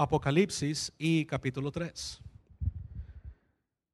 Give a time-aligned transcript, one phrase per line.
[0.00, 2.22] Apocalipsis y capítulo 3.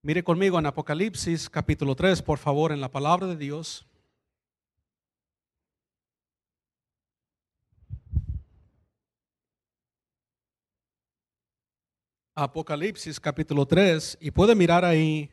[0.02, 3.84] Mire conmigo en Apocalipsis capítulo 3, por favor, en la palabra de Dios.
[12.36, 15.28] Apocalipsis capítulo 3 y puede mirar ahí,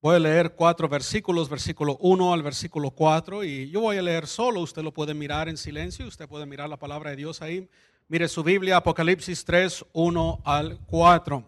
[0.00, 4.28] voy a leer cuatro versículos, versículo 1 al versículo 4 y yo voy a leer
[4.28, 7.68] solo, usted lo puede mirar en silencio, usted puede mirar la palabra de Dios ahí.
[8.10, 11.44] Mire su Biblia, Apocalipsis 3, 1 al 4.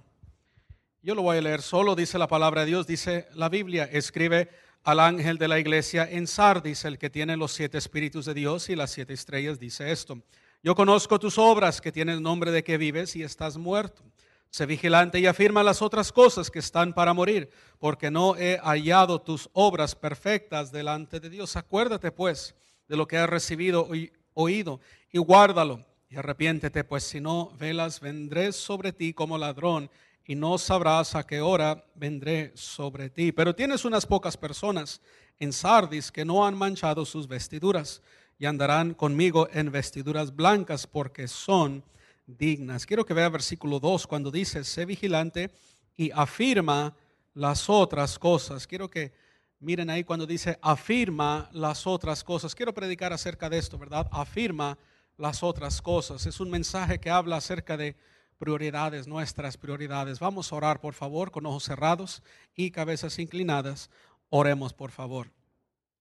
[1.01, 4.51] Yo lo voy a leer solo, dice la palabra de Dios, dice la Biblia, escribe
[4.85, 8.69] al ángel de la iglesia en Sardis, el que tiene los siete espíritus de Dios
[8.69, 10.21] y las siete estrellas, dice esto.
[10.63, 14.03] Yo conozco tus obras, que tienes nombre de que vives y estás muerto.
[14.51, 19.23] Sé vigilante y afirma las otras cosas que están para morir, porque no he hallado
[19.23, 21.57] tus obras perfectas delante de Dios.
[21.57, 22.55] Acuérdate pues
[22.87, 24.79] de lo que has recibido y oído
[25.11, 29.89] y guárdalo y arrepiéntete, pues si no velas, vendré sobre ti como ladrón
[30.27, 33.31] y no sabrás a qué hora vendré sobre ti.
[33.31, 35.01] Pero tienes unas pocas personas
[35.39, 38.03] en Sardis que no han manchado sus vestiduras
[38.41, 41.85] y andarán conmigo en vestiduras blancas porque son
[42.27, 42.87] dignas.
[42.87, 45.53] Quiero que vea versículo 2 cuando dice, sé vigilante
[45.97, 46.97] y afirma
[47.35, 48.67] las otras cosas.
[48.67, 49.13] Quiero que
[49.61, 52.57] miren ahí cuando dice, afirma las otras cosas.
[52.57, 54.09] Quiero predicar acerca de esto, ¿verdad?
[54.11, 54.77] Afirma
[55.21, 56.27] las otras cosas.
[56.27, 57.95] Es un mensaje que habla acerca de
[58.39, 60.19] prioridades, nuestras prioridades.
[60.19, 62.23] Vamos a orar, por favor, con ojos cerrados
[62.55, 63.91] y cabezas inclinadas.
[64.31, 65.31] Oremos, por favor.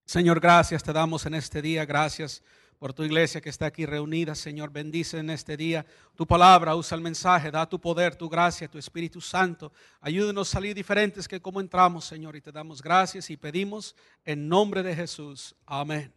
[0.06, 1.84] Señor, gracias te damos en este día.
[1.84, 2.42] Gracias
[2.78, 4.34] por tu iglesia que está aquí reunida.
[4.34, 5.84] Señor, bendice en este día
[6.16, 9.70] tu palabra, usa el mensaje, da tu poder, tu gracia, tu Espíritu Santo.
[10.00, 13.94] Ayúdenos a salir diferentes que como entramos, Señor, y te damos gracias y pedimos
[14.24, 15.54] en nombre de Jesús.
[15.66, 16.10] Amén.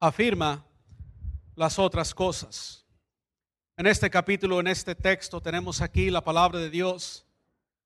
[0.00, 0.64] Afirma
[1.60, 2.86] las otras cosas.
[3.76, 7.26] En este capítulo, en este texto, tenemos aquí la palabra de Dios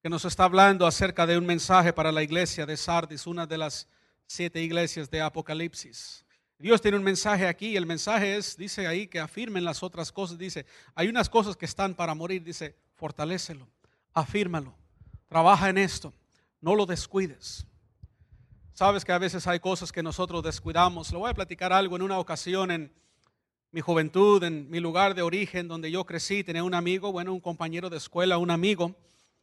[0.01, 3.59] que nos está hablando acerca de un mensaje para la iglesia de Sardis, una de
[3.59, 3.89] las
[4.29, 6.25] siete iglesias de Apocalipsis.
[6.57, 10.39] Dios tiene un mensaje aquí, el mensaje es, dice ahí, que afirmen las otras cosas,
[10.39, 13.67] dice, hay unas cosas que están para morir, dice, fortalécelo,
[14.13, 14.73] afírmalo,
[15.27, 16.15] trabaja en esto,
[16.61, 17.67] no lo descuides.
[18.73, 21.11] Sabes que a veces hay cosas que nosotros descuidamos.
[21.11, 23.04] Le voy a platicar algo en una ocasión en,
[23.75, 27.41] mi juventud, en mi lugar de origen, donde yo crecí, tenía un amigo, bueno, un
[27.41, 28.95] compañero de escuela, un amigo,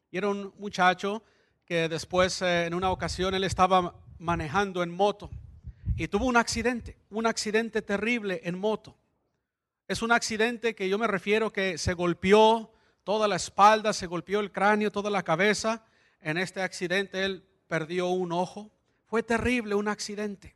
[0.09, 1.21] y era un muchacho
[1.65, 5.29] que después, eh, en una ocasión, él estaba manejando en moto
[5.97, 8.95] y tuvo un accidente, un accidente terrible en moto.
[9.89, 12.71] Es un accidente que yo me refiero que se golpeó
[13.03, 15.83] toda la espalda, se golpeó el cráneo, toda la cabeza.
[16.21, 18.71] En este accidente él perdió un ojo.
[19.07, 20.55] Fue terrible un accidente.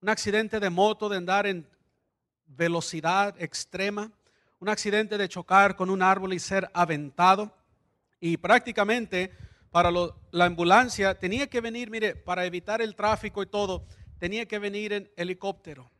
[0.00, 1.68] Un accidente de moto, de andar en
[2.56, 4.10] velocidad extrema,
[4.60, 7.54] un accidente de chocar con un árbol y ser aventado.
[8.20, 9.32] Y prácticamente
[9.70, 13.86] para la ambulancia tenía que venir, mire, para evitar el tráfico y todo,
[14.18, 15.90] tenía que venir en helicóptero.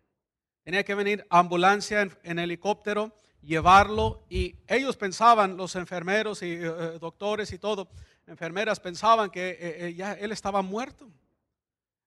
[0.62, 6.98] Tenía que venir ambulancia en, helicóptero, llevarlo y ellos pensaban, los enfermeros y eh, eh,
[7.00, 7.88] doctores y todo,
[8.28, 11.10] enfermeras pensaban que eh, ya él estaba muerto.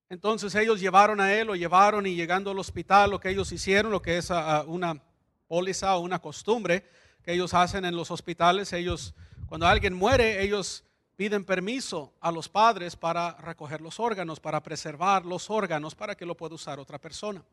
[0.09, 3.91] Entonces ellos llevaron a él, lo llevaron y llegando al hospital, lo que ellos hicieron,
[3.91, 5.01] lo que es ah, ah, una
[5.47, 6.87] póliza o una costumbre
[7.23, 9.15] que ellos hacen en los hospitales, ellos,
[9.47, 10.83] cuando alguien muere, ellos
[11.15, 16.25] piden permiso a los padres para recoger los órganos, para preservar los órganos, para que
[16.25, 17.43] lo pueda usar otra persona.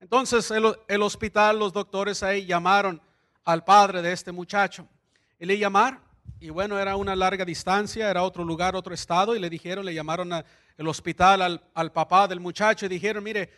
[0.00, 3.02] Entonces el, el hospital, los doctores ahí llamaron
[3.44, 4.86] al padre de este muchacho
[5.38, 6.08] y le llamaron
[6.40, 9.94] y bueno, era una larga distancia, era otro lugar, otro estado, y le dijeron, le
[9.94, 10.32] llamaron
[10.78, 13.50] al hospital al, al, papá del muchacho y dijeron, mire,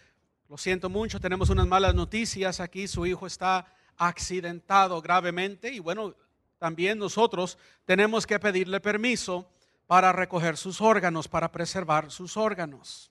[0.48, 6.14] lo siento mucho, tenemos unas malas noticias aquí, su hijo está accidentado gravemente y bueno,
[6.58, 9.48] también nosotros tenemos que pedirle permiso
[9.86, 13.10] para recoger sus órganos, para preservar sus órganos.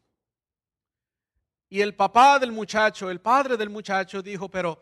[1.70, 4.82] Y el papá del muchacho, el padre del muchacho dijo, pero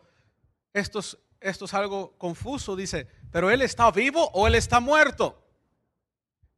[0.72, 5.44] estos esto es algo confuso, dice, pero él está vivo o él está muerto.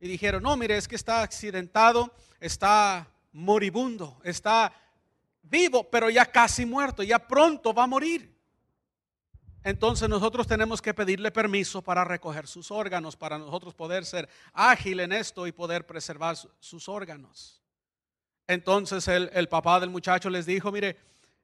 [0.01, 2.11] Y dijeron, no, mire, es que está accidentado,
[2.41, 4.73] está moribundo, está
[5.43, 8.35] vivo, pero ya casi muerto, ya pronto va a morir.
[9.63, 15.01] Entonces nosotros tenemos que pedirle permiso para recoger sus órganos, para nosotros poder ser ágil
[15.01, 17.61] en esto y poder preservar sus órganos.
[18.47, 20.97] Entonces el, papá del muchacho les dijo, mire,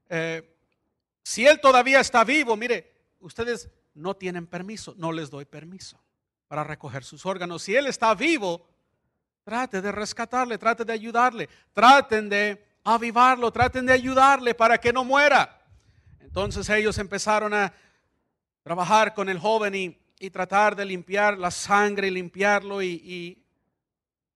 [0.08, 0.56] eh,
[1.22, 6.00] si él todavía está vivo, mire, ustedes no tienen permiso, no les doy permiso
[6.48, 7.62] para recoger sus órganos.
[7.62, 8.66] Si él está vivo,
[9.44, 15.04] trate de rescatarle, trate de ayudarle, traten de avivarlo, traten de ayudarle para que no
[15.04, 15.62] muera.
[16.20, 17.72] Entonces ellos empezaron a
[18.62, 19.96] trabajar con el joven y,
[20.30, 23.44] tratar de limpiar la sangre, limpiarlo y, y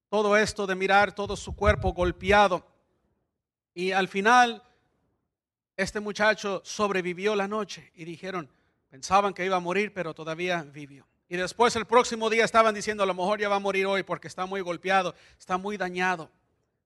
[0.08, 2.66] todo esto de mirar todo su cuerpo golpeado.
[3.74, 4.62] Y al final,
[5.76, 8.48] este muchacho sobrevivió la noche y dijeron,
[8.90, 11.06] pensaban que iba a morir, pero todavía vivió.
[11.30, 14.02] Y después el próximo día estaban diciendo, a lo mejor ya va a morir hoy
[14.02, 16.28] porque está muy golpeado, está muy dañado.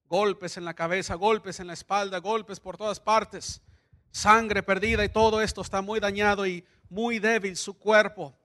[0.06, 3.62] Golpes en la cabeza, golpes en la espalda, golpes por todas partes,
[4.11, 8.37] sangre perdida y todo esto está muy dañado y muy débil su cuerpo.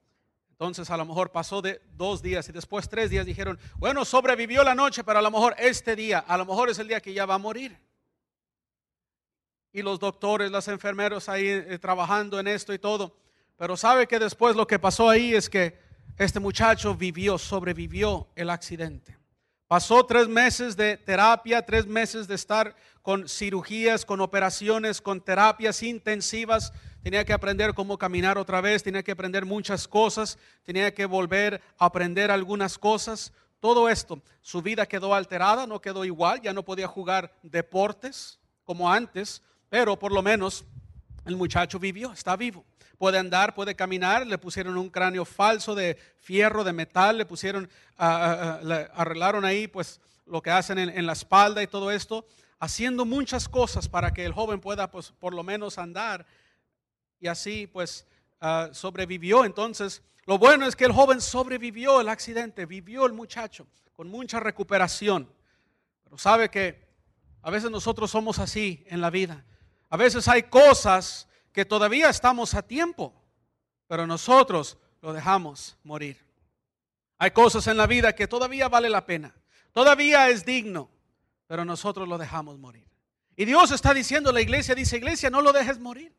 [0.51, 4.63] Entonces a lo mejor pasó de dos días y después tres días dijeron, bueno, sobrevivió
[4.63, 7.13] la noche, pero a lo mejor este día, a lo mejor es el día que
[7.13, 7.77] ya va a morir.
[9.73, 13.17] Y los doctores, los enfermeros ahí eh, trabajando en esto y todo.
[13.57, 18.49] Pero sabe que después lo que pasó ahí es que este muchacho vivió, sobrevivió el
[18.49, 19.17] accidente.
[19.67, 25.83] Pasó tres meses de terapia, tres meses de estar con cirugías, con operaciones, con terapias
[25.83, 31.05] intensivas tenía que aprender cómo caminar otra vez, tenía que aprender muchas cosas, tenía que
[31.05, 33.33] volver a aprender algunas cosas.
[33.59, 38.91] Todo esto, su vida quedó alterada, no quedó igual, ya no podía jugar deportes como
[38.91, 40.65] antes, pero por lo menos
[41.25, 42.65] el muchacho vivió, está vivo.
[42.99, 47.67] Puede andar, puede caminar, le pusieron un cráneo falso de fierro, de metal, le pusieron,
[47.97, 52.27] arreglaron ahí pues lo que hacen en, en la espalda y todo esto,
[52.59, 56.27] haciendo muchas cosas para que el joven pueda pues por lo menos andar
[57.19, 58.05] y así pues
[58.73, 59.45] sobrevivió.
[59.45, 64.41] Entonces, lo bueno es que el joven sobrevivió el accidente, vivió el muchacho con mucha
[64.41, 65.31] recuperación.
[66.03, 66.85] Pero sabe que
[67.41, 69.45] a veces nosotros somos así en la vida.
[69.89, 71.28] A veces hay cosas
[71.59, 73.13] que todavía estamos a tiempo,
[73.85, 76.17] pero nosotros lo dejamos morir.
[77.17, 79.35] Hay cosas en la vida que todavía vale la pena,
[79.73, 80.89] todavía es digno,
[81.47, 82.87] pero nosotros lo dejamos morir.
[83.35, 86.15] Y Dios está diciendo, la iglesia dice, iglesia, no lo dejes morir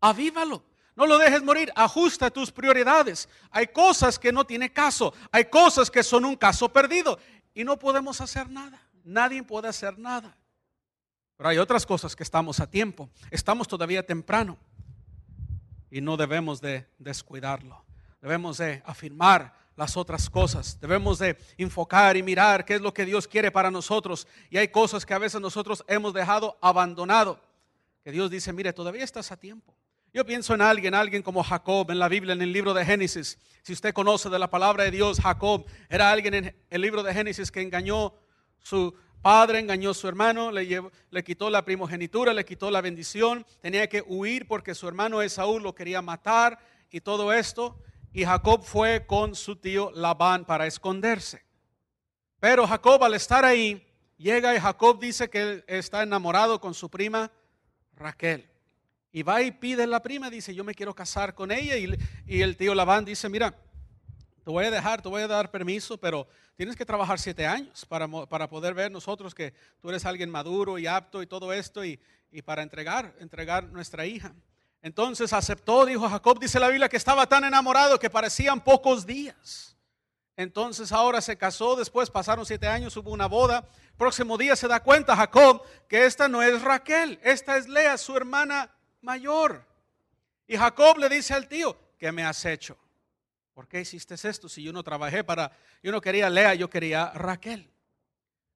[0.00, 0.62] avívalo.
[0.94, 3.28] No lo dejes morir, ajusta tus prioridades.
[3.50, 7.18] Hay cosas que no tiene caso, hay cosas que son un caso perdido
[7.52, 8.80] y no podemos hacer nada.
[9.02, 10.36] Nadie puede hacer nada.
[11.36, 14.56] Pero hay otras cosas que estamos a tiempo, estamos todavía temprano
[15.90, 17.84] y no debemos de descuidarlo.
[18.20, 20.78] Debemos de afirmar las otras cosas.
[20.80, 24.26] Debemos de enfocar y mirar qué es lo que Dios quiere para nosotros.
[24.50, 27.40] Y hay cosas que a veces nosotros hemos dejado abandonado.
[28.02, 29.74] Que Dios dice, mire, todavía estás a tiempo.
[30.12, 33.38] Yo pienso en alguien, alguien como Jacob en la Biblia, en el libro de Génesis.
[33.62, 37.14] Si usted conoce de la palabra de Dios, Jacob era alguien en el libro de
[37.14, 38.14] Génesis que engañó
[38.58, 43.88] su padre, engañó a su hermano, le, quitó la primogenitura, le quitó la bendición, tenía
[43.88, 46.58] que huir porque su hermano Esaú lo quería matar
[46.90, 47.80] y todo esto.
[48.12, 51.44] Y Jacob fue con su tío Labán para esconderse.
[52.40, 53.84] Pero Jacob al estar ahí,
[54.16, 57.30] llega y Jacob dice que él está enamorado con su prima
[57.94, 58.48] Raquel.
[59.10, 61.76] Y va y pide la prima, dice, yo me quiero casar con ella.
[61.76, 63.54] Y, el tío Labán dice, mira,
[64.48, 66.26] te voy a dejar, te voy a dar permiso, pero
[66.56, 70.78] tienes que trabajar siete años para, para poder ver nosotros que tú eres alguien maduro
[70.78, 72.00] y apto y todo esto y,
[72.32, 74.32] y para entregar, entregar nuestra hija.
[74.80, 79.76] Entonces aceptó, dijo Jacob, dice la Biblia, que estaba tan enamorado que parecían pocos días.
[80.34, 83.68] Entonces ahora se casó, después pasaron siete años, hubo una boda.
[83.98, 88.16] Próximo día se da cuenta Jacob que esta no es Raquel, esta es Lea, su
[88.16, 89.66] hermana mayor.
[90.46, 92.78] Y Jacob le dice al tío, ¿qué me has hecho?
[93.58, 95.50] ¿Por qué hiciste esto si yo no trabajé para,
[95.82, 97.68] yo no quería Lea, yo quería Raquel?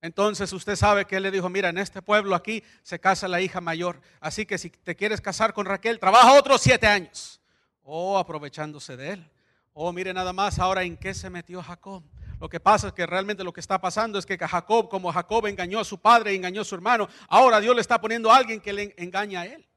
[0.00, 3.40] Entonces usted sabe que él le dijo, mira, en este pueblo aquí se casa la
[3.40, 7.40] hija mayor, así que si te quieres casar con Raquel, trabaja otros siete años.
[7.82, 9.30] Oh, aprovechándose de él.
[9.73, 12.04] Oh, mire nada más ahora en qué se metió Jacob.
[12.38, 15.49] Lo que pasa es que realmente lo que está pasando es que Jacob, como Jacob
[15.49, 18.61] engañó a su padre engañó a su hermano, ahora Dios le está poniendo a alguien
[18.61, 19.68] que le engaña a él.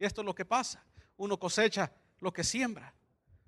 [0.00, 0.84] Y esto es lo que pasa.
[1.16, 2.92] Uno cosecha lo que siembra.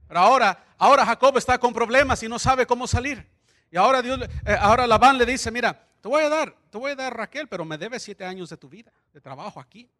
[0.08, 3.28] Pero ahora, ahora Jacob está con problemas y no sabe cómo salir.
[3.70, 6.92] Y ahora Dios, eh, ahora Labán le dice, mira, te voy a dar, te voy
[6.92, 9.90] a dar Raquel, pero me debes siete años de tu vida, de trabajo aquí.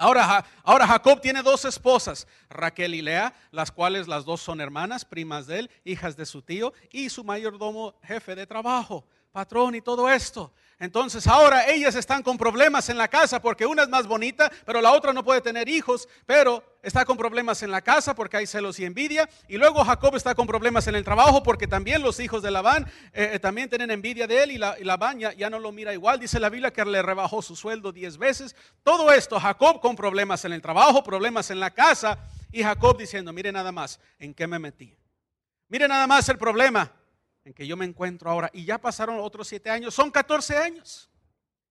[0.00, 5.04] Ahora, ahora, Jacob tiene dos esposas, Raquel y Lea, las cuales las dos son hermanas,
[5.04, 9.04] primas de él, hijas de su tío, y su mayordomo jefe de trabajo,
[9.38, 10.52] patrón y todo esto.
[10.80, 14.80] Entonces ahora ellas están con problemas en la casa porque una es más bonita, pero
[14.80, 18.48] la otra no puede tener hijos, pero está con problemas en la casa porque hay
[18.48, 19.28] celos y envidia.
[19.46, 22.84] Y luego Jacob está con problemas en el trabajo porque también los hijos de Labán
[23.12, 25.70] eh, eh, también tienen envidia de él y, la, y Labán ya, ya, no lo
[25.70, 26.18] mira igual.
[26.18, 28.56] Dice la Biblia que le rebajó su sueldo diez veces.
[28.82, 32.18] Todo esto, Jacob con problemas en el trabajo, problemas en la casa
[32.50, 34.96] y Jacob diciendo, mire nada más, ¿en qué me metí?
[35.68, 36.90] Mire nada más el problema
[37.48, 38.50] en que yo me encuentro ahora.
[38.52, 41.08] Y ya pasaron otros siete años, son 14 años.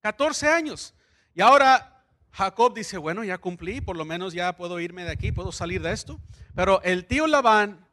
[0.01, 0.95] 14 años.
[1.35, 5.31] Y ahora Jacob dice, bueno, ya cumplí, por lo menos ya puedo irme de aquí,
[5.31, 6.19] puedo salir de esto.
[6.55, 7.85] Pero el tío Labán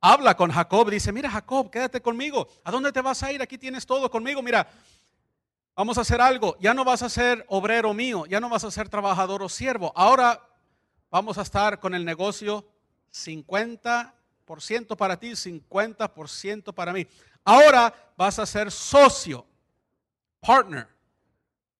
[0.00, 2.48] habla con Jacob, dice, mira Jacob, quédate conmigo.
[2.64, 3.42] ¿A dónde te vas a ir?
[3.42, 4.40] Aquí tienes todo conmigo.
[4.40, 4.66] Mira,
[5.74, 6.56] vamos a hacer algo.
[6.58, 9.92] Ya no vas a ser obrero mío, ya no vas a ser trabajador o siervo.
[9.94, 10.40] Ahora
[11.10, 12.66] vamos a estar con el negocio
[13.10, 14.15] 50
[14.60, 17.06] ciento para ti, 50% para mí.
[17.44, 19.46] Ahora vas a ser socio,
[20.40, 20.88] partner.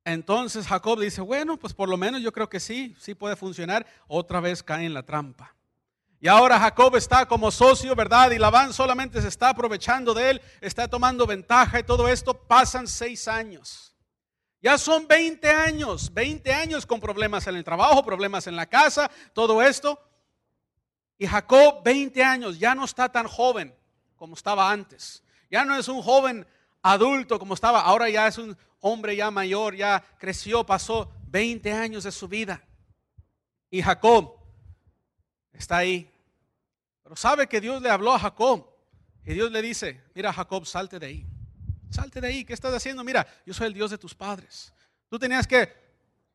[0.04, 3.84] Entonces Jacob dice, bueno, pues por lo menos yo creo que sí, sí puede funcionar.
[4.06, 5.56] Otra vez cae en la trampa.
[6.20, 8.30] Y ahora Jacob está como socio, ¿verdad?
[8.30, 12.34] Y Labán solamente se está aprovechando de él, está tomando ventaja y todo esto.
[12.34, 13.96] Pasan seis años.
[14.62, 19.10] Ya son 20 años, 20 años con problemas en el trabajo, problemas en la casa,
[19.32, 20.00] todo esto.
[21.18, 23.74] Y Jacob, 20 años, ya no está tan joven
[24.16, 25.22] como estaba antes.
[25.50, 26.46] Ya no es un joven
[26.82, 32.04] adulto como estaba, ahora ya es un hombre ya mayor, ya creció, pasó 20 años
[32.04, 32.62] de su vida.
[33.70, 34.34] Y Jacob
[35.52, 36.10] está ahí.
[37.02, 38.66] Pero sabe que Dios le habló a Jacob.
[39.24, 41.26] Y Dios le dice, mira Jacob, salte de ahí.
[41.90, 42.44] Salte de ahí.
[42.44, 43.02] ¿Qué estás haciendo?
[43.02, 44.72] Mira, yo soy el Dios de tus padres.
[45.08, 45.72] Tú tenías que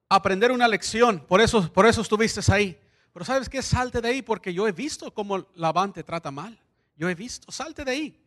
[0.10, 1.26] aprender una lección.
[1.26, 2.78] Por eso, por eso estuviste ahí.
[3.14, 3.62] Pero ¿sabes qué?
[3.62, 6.60] Salte de ahí porque yo he visto cómo Labán te trata mal.
[6.96, 8.26] Yo he visto, salte de ahí.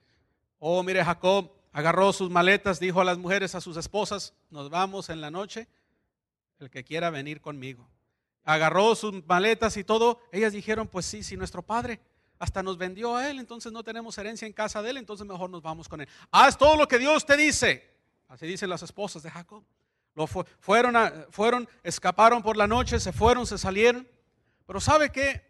[0.59, 5.11] Oh, mire, Jacob agarró sus maletas, dijo a las mujeres, a sus esposas, nos vamos
[5.11, 5.69] en la noche,
[6.61, 7.89] el que quiera venir conmigo.
[8.45, 10.21] Agarró sus maletas y todo.
[10.33, 12.01] Ellas dijeron, pues sí, si nuestro padre
[12.39, 15.51] hasta nos vendió a él, entonces no tenemos herencia en casa de él, entonces mejor
[15.51, 16.09] nos vamos con él.
[16.31, 17.91] Haz todo lo que Dios te dice.
[18.29, 19.65] Así dicen las esposas de Jacob.
[20.15, 20.95] Lo fueron,
[21.31, 24.07] fueron, escaparon por la noche, se fueron, se salieron.
[24.67, 25.43] Pero ¿sabe qué?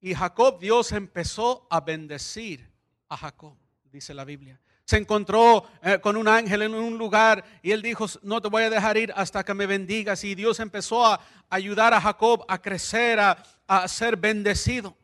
[0.00, 2.70] Y Jacob, Dios empezó a bendecir
[3.08, 4.60] a Jacob, dice la Biblia.
[4.84, 8.62] Se encontró eh, con un ángel en un lugar y él dijo, no te voy
[8.62, 10.22] a dejar ir hasta que me bendigas.
[10.22, 14.96] Y Dios empezó a ayudar a Jacob a crecer, a, a ser bendecido.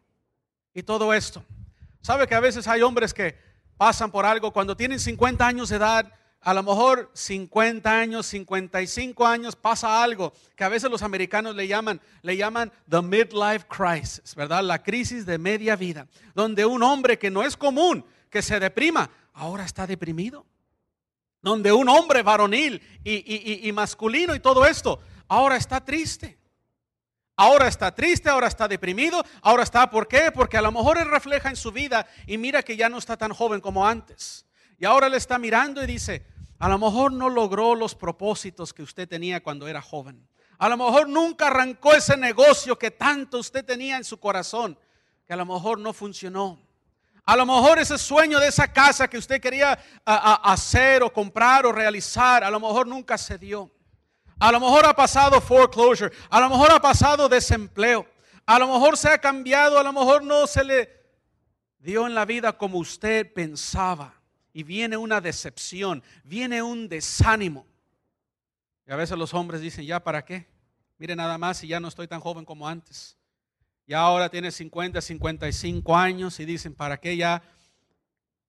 [0.73, 1.45] Y todo esto.
[2.01, 3.37] ¿Sabe que a veces hay hombres que
[3.77, 6.13] pasan por algo cuando tienen 50 años de edad?
[6.45, 11.69] A lo mejor 50 años, 55 años pasa algo que a veces los americanos le
[11.69, 14.65] llaman, le llaman the midlife crisis, ¿verdad?
[14.65, 19.09] La crisis de media vida, donde un hombre que no es común que se deprima,
[19.35, 20.45] ahora está deprimido.
[21.43, 26.39] Donde un hombre varonil y, y masculino y todo esto, ahora está triste.
[27.37, 30.31] Ahora está triste, ahora está deprimido, ahora está, ¿por qué?
[30.33, 33.17] Porque a lo mejor él refleja en su vida y mira que ya no está
[33.17, 34.47] tan joven como antes.
[34.79, 36.27] Y ahora le está mirando y dice,
[36.63, 40.25] a lo mejor no logró los propósitos que usted tenía cuando era joven.
[40.59, 44.79] A lo mejor nunca arrancó ese negocio que tanto usted tenía en su corazón,
[45.27, 46.61] que a lo mejor no funcionó.
[47.25, 51.73] A lo mejor ese sueño de esa casa que usted quería hacer o comprar o
[51.73, 53.69] realizar, a lo mejor nunca se dio.
[54.39, 58.07] A lo mejor ha pasado foreclosure, a lo mejor ha pasado desempleo,
[58.47, 60.89] a lo mejor se ha cambiado, a lo mejor no se le
[61.81, 64.22] dio en la vida como usted pensaba
[64.53, 67.67] y viene una decepción, viene un desánimo.
[68.87, 70.47] Y a veces los hombres dicen, ¿ya para qué?
[70.99, 73.17] Mire nada más si ya no estoy tan joven como antes.
[73.87, 77.43] Ya ahora tiene 50, 55 años y dicen, ¿para qué ya?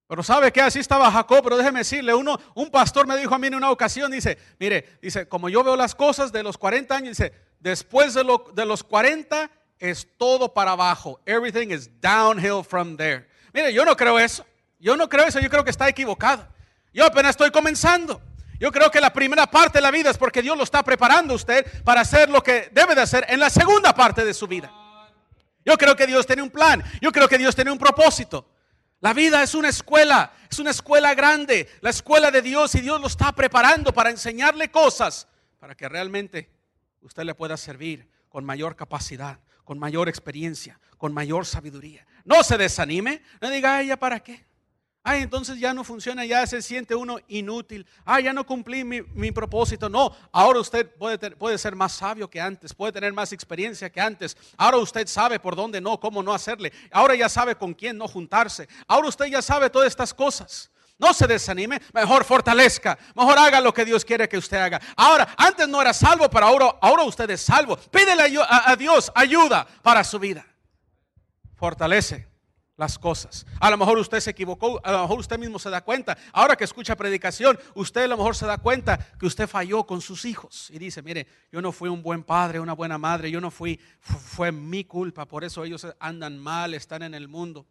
[0.08, 3.40] Pero sabe que así estaba Jacob, pero déjeme decirle, uno, un pastor me dijo a
[3.40, 6.96] mí en una ocasión, dice, mire, dice, como yo veo las cosas de los 40
[6.96, 11.20] años, dice, después de, lo, de los 40 es todo para abajo.
[11.26, 13.28] Everything is downhill from there.
[13.54, 14.46] Mire, yo no creo eso.
[14.84, 16.46] Yo no creo eso, yo creo que está equivocado.
[16.94, 18.22] Yo apenas estoy comenzando.
[18.60, 21.32] Yo creo que la primera parte de la vida es porque Dios lo está preparando
[21.32, 24.46] a usted para hacer lo que debe de hacer en la segunda parte de su
[24.46, 24.70] vida.
[25.66, 26.84] Yo creo que Dios tiene un plan.
[27.00, 28.46] Yo creo que Dios tiene un propósito.
[29.00, 33.00] La vida es una escuela, es una escuela grande, la escuela de Dios y Dios
[33.00, 36.50] lo está preparando para enseñarle cosas para que realmente
[37.00, 42.06] usted le pueda servir con mayor capacidad, con mayor experiencia, con mayor sabiduría.
[42.26, 44.46] No se desanime, no diga, ¿ya para qué?
[45.06, 47.86] Ay, entonces ya no funciona, ya se siente uno inútil.
[48.06, 49.90] Ay, ya no cumplí mi, propósito.
[49.90, 54.00] No, ahora usted puede, puede ser más sabio que antes, puede tener más experiencia que
[54.00, 54.38] antes.
[54.56, 56.72] Ahora usted sabe por dónde no, cómo no hacerle.
[56.92, 58.70] Ahora ya sabe con quién no juntarse.
[58.88, 60.72] Ahora usted ya sabe todas estas cosas.
[60.98, 64.80] No se desanime, mejor fortalezca, mejor haga lo que Dios quiere que usted haga.
[64.96, 67.76] Ahora, antes no era salvo, pero ahora, ahora usted es salvo.
[67.76, 70.46] Pídele a Dios ayuda para su vida
[71.64, 72.28] fortalece
[72.76, 73.46] las cosas.
[73.60, 76.18] A lo mejor usted se equivocó, a lo mejor usted mismo se da cuenta.
[76.32, 80.02] Ahora que escucha predicación, usted a lo mejor se da cuenta que usted falló con
[80.02, 83.40] sus hijos y dice, mire, yo no fui un buen padre, una buena madre, yo
[83.40, 87.68] no fui, fu- fue mi culpa, por eso ellos andan mal, están en el mundo.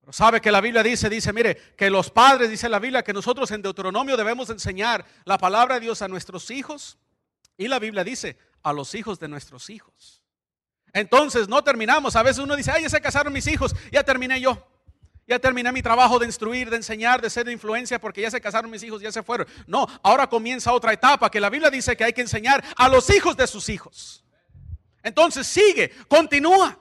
[0.00, 3.12] Pero sabe que la Biblia dice, dice, mire, que los padres, dice la Biblia, que
[3.12, 6.96] nosotros en Deuteronomio debemos enseñar la palabra de Dios a nuestros hijos.
[7.58, 10.22] Y la Biblia dice, a los hijos de nuestros hijos.
[10.96, 12.16] Entonces no terminamos.
[12.16, 14.66] A veces uno dice, ay, ya se casaron mis hijos, ya terminé yo.
[15.26, 18.40] Ya terminé mi trabajo de instruir, de enseñar, de ser de influencia, porque ya se
[18.40, 19.46] casaron mis hijos, ya se fueron.
[19.66, 23.10] No, ahora comienza otra etapa que la Biblia dice que hay que enseñar a los
[23.10, 24.24] hijos de sus hijos.
[25.02, 26.78] Entonces sigue, continúa,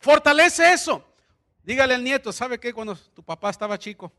[0.00, 1.04] fortalece eso.
[1.62, 2.74] Dígale al nieto, ¿sabe qué?
[2.74, 4.12] Cuando tu papá estaba chico,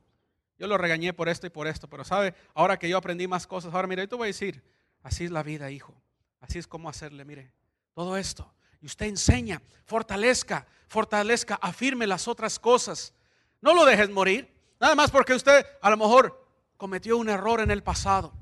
[0.58, 3.46] yo lo regañé por esto y por esto, pero sabe, ahora que yo aprendí más
[3.46, 4.64] cosas, ahora mire, yo te voy a decir,
[5.02, 5.94] así es la vida, hijo.
[6.40, 7.52] Así es como hacerle, mire,
[7.94, 8.50] todo esto.
[8.84, 13.14] Y usted enseña, fortalezca, fortalezca, afirme las otras cosas.
[13.62, 14.54] No lo dejes morir.
[14.78, 18.34] Nada más porque usted a lo mejor cometió un error en el pasado.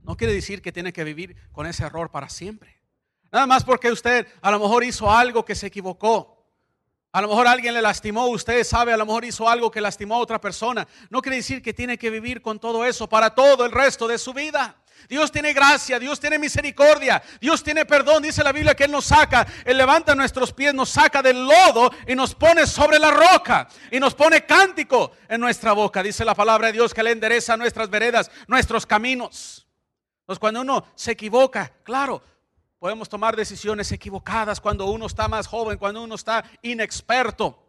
[0.00, 2.80] No quiere decir que tiene que vivir con ese error para siempre.
[3.30, 6.37] Nada más porque usted a lo mejor hizo algo que se equivocó.
[7.10, 10.16] A lo mejor alguien le lastimó, usted sabe, a lo mejor hizo algo que lastimó
[10.16, 10.86] a otra persona.
[11.08, 14.18] No quiere decir que tiene que vivir con todo eso para todo el resto de
[14.18, 14.76] su vida.
[15.08, 18.22] Dios tiene gracia, Dios tiene misericordia, Dios tiene perdón.
[18.22, 21.90] Dice la Biblia que Él nos saca, Él levanta nuestros pies, nos saca del lodo
[22.06, 26.02] y nos pone sobre la roca y nos pone cántico en nuestra boca.
[26.02, 29.66] Dice la palabra de Dios que Él endereza nuestras veredas, nuestros caminos.
[30.20, 32.22] Entonces cuando uno se equivoca, claro,
[32.78, 37.64] podemos tomar decisiones equivocadas cuando uno está más joven, cuando uno está inexperto.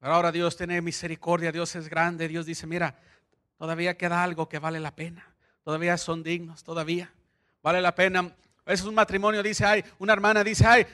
[0.00, 2.98] Pero ahora Dios tiene misericordia, Dios es grande, Dios dice, mira,
[3.58, 7.12] todavía queda algo que vale la pena, todavía son dignos, todavía
[7.62, 8.20] vale la pena.
[8.20, 10.86] A veces un matrimonio dice, ay, una hermana dice, ay,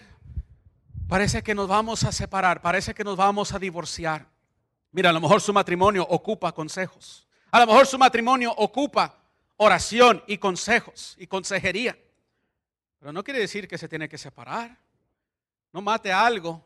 [1.08, 4.26] parece que nos vamos a separar, parece que nos vamos a divorciar.
[4.92, 9.16] Mira, a lo mejor su matrimonio ocupa consejos, a lo mejor su matrimonio ocupa
[9.56, 11.96] oración y consejos y consejería.
[13.00, 14.78] Pero no quiere decir que se tiene que separar.
[15.72, 16.62] No mate algo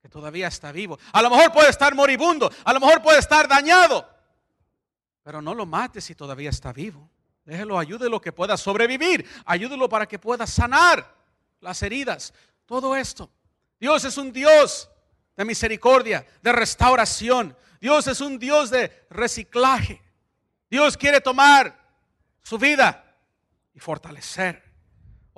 [0.00, 0.98] que todavía está vivo.
[1.12, 4.08] A lo mejor puede estar moribundo, a lo mejor puede estar dañado.
[5.22, 7.10] Pero no lo mate si todavía está vivo.
[7.44, 9.28] Déjelo, ayúdelo que pueda sobrevivir.
[9.44, 11.14] Ayúdelo para que pueda sanar
[11.60, 12.32] las heridas.
[12.64, 13.30] Todo esto.
[13.78, 14.88] Dios es un Dios
[15.36, 17.56] de misericordia, de restauración.
[17.80, 20.02] Dios es un Dios de reciclaje.
[20.70, 21.78] Dios quiere tomar
[22.42, 23.14] su vida
[23.74, 24.65] y fortalecer.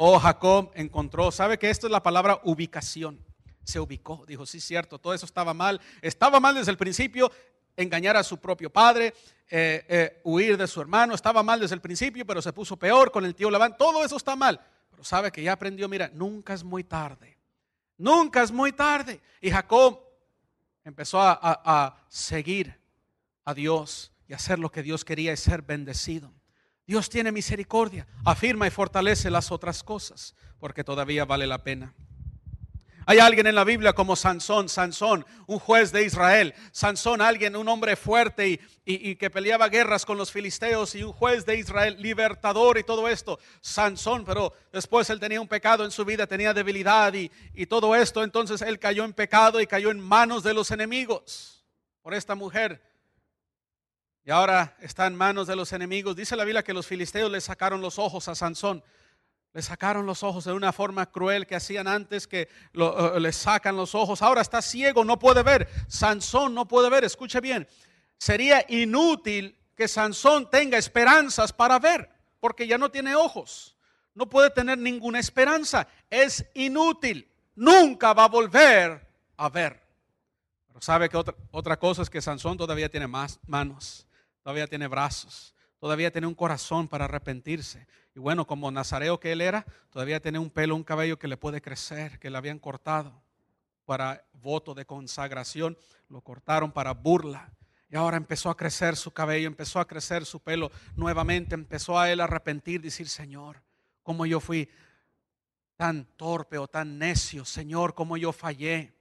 [0.00, 3.18] Oh, Jacob encontró, ¿sabe que esto es la palabra ubicación?
[3.64, 5.80] Se ubicó, dijo, sí, cierto, todo eso estaba mal.
[6.00, 7.32] Estaba mal desde el principio,
[7.76, 9.12] engañar a su propio padre,
[9.50, 13.11] eh, eh, huir de su hermano, estaba mal desde el principio, pero se puso peor
[13.11, 13.76] con el tío Labán.
[13.76, 14.61] Todo eso está mal.
[14.88, 17.37] Pero sabe que ya aprendió, mira, nunca es muy tarde.
[17.96, 19.20] Nunca es muy tarde.
[19.40, 20.00] Y Jacob
[20.84, 22.78] empezó a, a, a seguir
[23.44, 26.38] a Dios y hacer lo que Dios quería y ser bendecido.
[26.88, 31.94] Dios tiene misericordia, afirma y fortalece las otras cosas, porque todavía vale la pena.
[33.05, 36.55] Hay alguien en la Biblia como Sansón, Sansón, un juez de Israel.
[36.72, 41.12] Sansón, alguien, un hombre fuerte y, y, que peleaba guerras con los filisteos y un
[41.12, 43.38] juez de Israel, libertador y todo esto.
[43.61, 47.94] Sansón, pero después él tenía un pecado en su vida, tenía debilidad y, y todo
[47.94, 48.24] esto.
[48.24, 51.66] Entonces él cayó en pecado y cayó en manos de los enemigos
[52.01, 52.88] por esta mujer.
[54.28, 56.14] Y ahora está en manos de los enemigos.
[56.14, 58.84] Dice la Biblia que los filisteos le sacaron los ojos a Sansón.
[59.54, 63.74] Le sacaron los ojos de una forma cruel que hacían antes, que uh, le sacan
[63.74, 64.20] los ojos.
[64.20, 65.66] Ahora está ciego, no puede ver.
[65.88, 67.04] Sansón no puede ver.
[67.04, 67.66] Escuche bien.
[68.18, 73.78] Sería inútil que Sansón tenga esperanzas para ver, porque ya no tiene ojos.
[74.12, 75.88] No puede tener ninguna esperanza.
[76.10, 77.26] Es inútil.
[77.56, 79.80] Nunca va a volver a ver.
[80.66, 84.04] Pero sabe que otra, otra cosa es que Sansón todavía tiene más manos,
[84.48, 87.87] todavía tiene brazos, todavía tiene un corazón para arrepentirse.
[88.14, 91.37] Y bueno, como nazareo que él era, todavía tiene un pelo, un cabello que le
[91.37, 93.12] puede crecer, que le habían cortado
[93.84, 95.76] para voto de consagración,
[96.08, 97.52] lo cortaron para burla.
[97.90, 102.11] Y ahora empezó a crecer su cabello, empezó a crecer su pelo nuevamente, empezó a
[102.11, 103.62] él a arrepentir, decir, Señor,
[104.02, 104.70] como yo fui
[105.76, 108.94] tan torpe o tan necio, Señor, como yo fallé.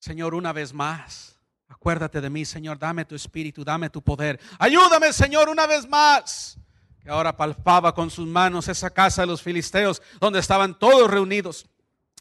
[0.00, 4.40] Señor, una vez más, Acuérdate de mí, Señor, dame tu espíritu, dame tu poder.
[4.58, 6.58] Ayúdame, Señor, una vez más.
[7.02, 11.66] Que ahora palpaba con sus manos esa casa de los filisteos donde estaban todos reunidos.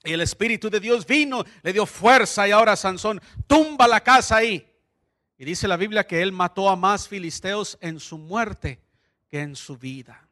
[0.04, 4.38] Y el Espíritu de Dios vino, le dio fuerza y ahora Sansón tumba la casa
[4.38, 4.70] ahí.
[5.38, 8.82] Y dice la Biblia que él mató a más filisteos en su muerte
[9.30, 10.28] que en su vida.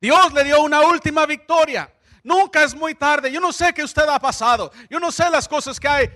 [0.00, 1.92] Dios le dio una última victoria.
[2.22, 3.32] Nunca es muy tarde.
[3.32, 4.70] Yo no sé qué usted ha pasado.
[4.90, 6.10] Yo no sé las cosas que hay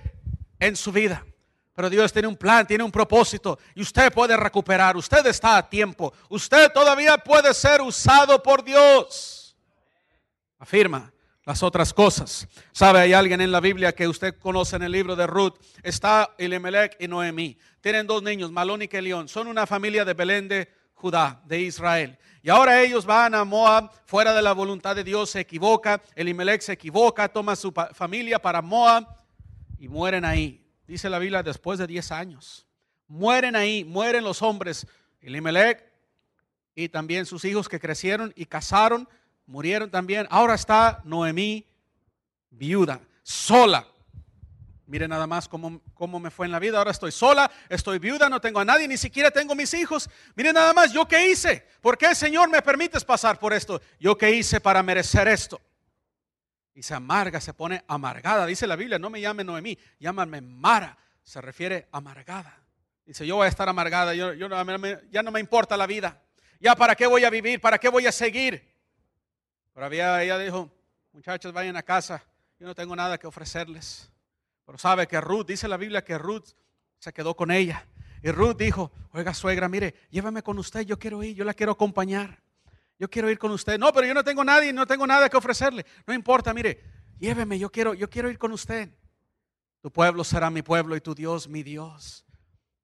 [0.59, 1.25] en su vida.
[1.75, 4.97] Pero Dios tiene un plan, tiene un propósito y usted puede recuperar.
[4.97, 6.13] Usted está a tiempo.
[6.29, 9.57] Usted todavía puede ser usado por Dios.
[10.59, 11.13] Afirma
[11.45, 12.47] las otras cosas.
[12.73, 13.01] ¿Sabe?
[13.01, 15.55] Hay alguien en la Biblia que usted conoce en el libro de Ruth.
[15.83, 17.59] Está Elimelech y Noemí.
[17.81, 19.29] Tienen dos niños, Malón y Kelión.
[19.29, 22.19] Son una familia de Belén de Judá, de Israel.
[22.43, 26.03] Y ahora ellos van a Moab, fuera de la voluntad de Dios, se equivoca.
[26.15, 29.07] Elimelech se equivoca, toma su familia para Moab
[29.79, 30.62] y mueren ahí.
[30.87, 32.67] Dice la Biblia después de 10 años.
[33.09, 34.87] Mueren ahí, mueren los hombres.
[35.21, 35.85] Elimelech
[36.75, 39.09] y también sus hijos que crecieron y casaron
[39.47, 40.27] murieron también.
[40.31, 41.67] Ahora está Noemí
[42.51, 43.87] viuda, sola.
[44.87, 46.79] Mire nada más cómo, cómo, me fue en la vida.
[46.79, 50.11] Ahora estoy sola, estoy viuda, no tengo a nadie, ni siquiera tengo mis hijos.
[50.35, 51.67] Mire nada más, ¿yo qué hice?
[51.81, 53.81] ¿Por qué, Señor, me permites pasar por esto?
[53.99, 55.61] ¿Yo qué hice para merecer esto?
[56.75, 58.47] Y se amarga, se pone amargada.
[58.47, 60.97] Dice la Biblia, no me llame Noemí, llámame Mara.
[61.23, 62.59] Se refiere amargada.
[63.05, 64.49] Dice, yo voy a estar amargada, yo, yo,
[65.11, 66.23] ya no me importa la vida.
[66.61, 68.73] Ya para qué voy a vivir, para qué voy a seguir.
[69.75, 70.71] Pero había, ella dijo,
[71.13, 72.23] muchachos, vayan a casa,
[72.59, 74.11] yo no tengo nada que ofrecerles.
[74.65, 76.51] Pero sabe que Ruth, dice la Biblia que Ruth
[76.99, 77.87] se quedó con ella.
[78.23, 81.73] Y Ruth dijo, oiga suegra, mire, llévame con usted, yo quiero ir, yo la quiero
[81.73, 82.41] acompañar.
[83.03, 83.81] Yo quiero ir con usted.
[83.81, 85.85] No, pero yo no tengo nadie, no tengo nada que ofrecerle.
[86.07, 86.85] No importa, mire,
[87.19, 88.91] lléveme, yo quiero, yo quiero ir con usted.
[89.81, 92.25] Tu pueblo será mi pueblo y tu Dios mi Dios.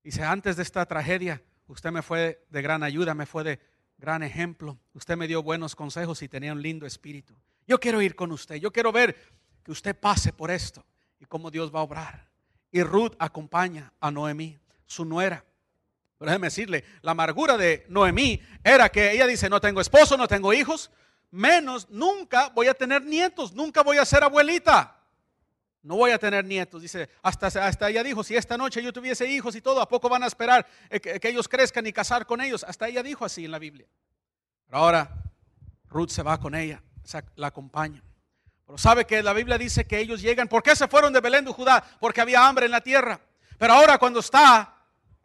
[0.02, 3.60] Dice, antes de esta tragedia, usted me fue de gran ayuda, me fue de
[3.96, 4.76] gran ejemplo.
[4.92, 7.36] Usted me dio buenos consejos y tenía un lindo espíritu.
[7.68, 8.56] Yo quiero ir con usted.
[8.56, 9.16] Yo quiero ver
[9.62, 10.84] que usted pase por esto
[11.20, 12.28] y cómo Dios va a obrar.
[12.72, 15.44] Y Ruth acompaña a Noemí, su nuera.
[16.18, 20.26] Pero déjeme decirle, la amargura de Noemí era que ella dice, no tengo esposo, no
[20.26, 20.90] tengo hijos,
[21.30, 24.96] menos nunca voy a tener nietos, nunca voy a ser abuelita.
[25.82, 26.82] No voy a tener nietos.
[26.82, 30.08] Dice, hasta, hasta ella dijo, si esta noche yo tuviese hijos y todo, ¿a poco
[30.08, 32.64] van a esperar que, que ellos crezcan y casar con ellos?
[32.64, 33.86] Hasta ella dijo así en la Biblia.
[34.66, 35.08] Pero ahora
[35.88, 36.82] Ruth se va con ella,
[37.36, 38.02] la acompaña.
[38.66, 40.48] Pero sabe que la Biblia dice que ellos llegan.
[40.48, 41.82] ¿Por qué se fueron de Belén de Judá?
[42.00, 43.18] Porque había hambre en la tierra.
[43.56, 44.77] Pero ahora cuando está,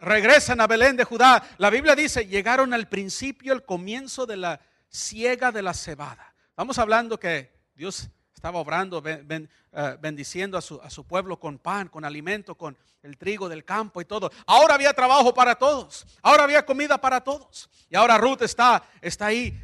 [0.03, 1.43] regresan a Belén de Judá.
[1.57, 6.33] La Biblia dice, llegaron al principio, el comienzo de la siega de la cebada.
[6.49, 9.47] Estamos hablando que Dios estaba obrando, eh,
[9.99, 14.01] bendiciendo a su, a su, pueblo con pan, con alimento, con el trigo del campo
[14.01, 14.31] y todo.
[14.45, 17.69] Ahora había trabajo para todos, ahora había comida para todos.
[17.89, 19.59] Y ahora Ruth está, está ahí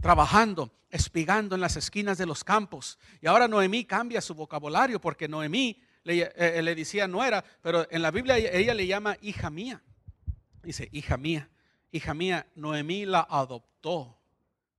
[0.00, 2.98] trabajando, espigando en las esquinas de los campos.
[3.20, 7.44] Y ahora Noemí cambia su vocabulario porque Noemí le, eh, eh, le decía no era,
[7.60, 9.82] pero en la Biblia ella le llama hija mía.
[10.62, 11.50] Dice, hija mía,
[11.92, 14.18] hija mía, Noemí la adoptó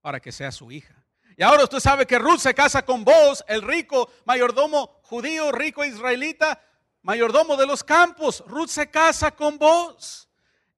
[0.01, 0.95] para que sea su hija.
[1.37, 5.85] Y ahora usted sabe que Ruth se casa con vos, el rico mayordomo judío, rico
[5.85, 6.61] israelita,
[7.03, 8.43] mayordomo de los campos.
[8.47, 10.27] Ruth se casa con vos.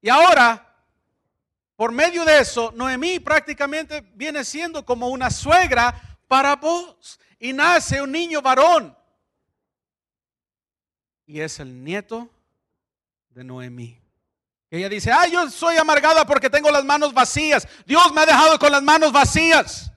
[0.02, 0.76] Y ahora,
[1.76, 7.18] por medio de eso, Noemí prácticamente viene siendo como una suegra para vos.
[7.38, 8.96] Y nace un niño varón.
[11.26, 12.28] Y es el nieto
[13.30, 13.98] de Noemí.
[14.70, 17.68] Ella dice, ah, yo soy amargada porque tengo las manos vacías.
[17.84, 19.92] Dios me ha dejado con las manos vacías.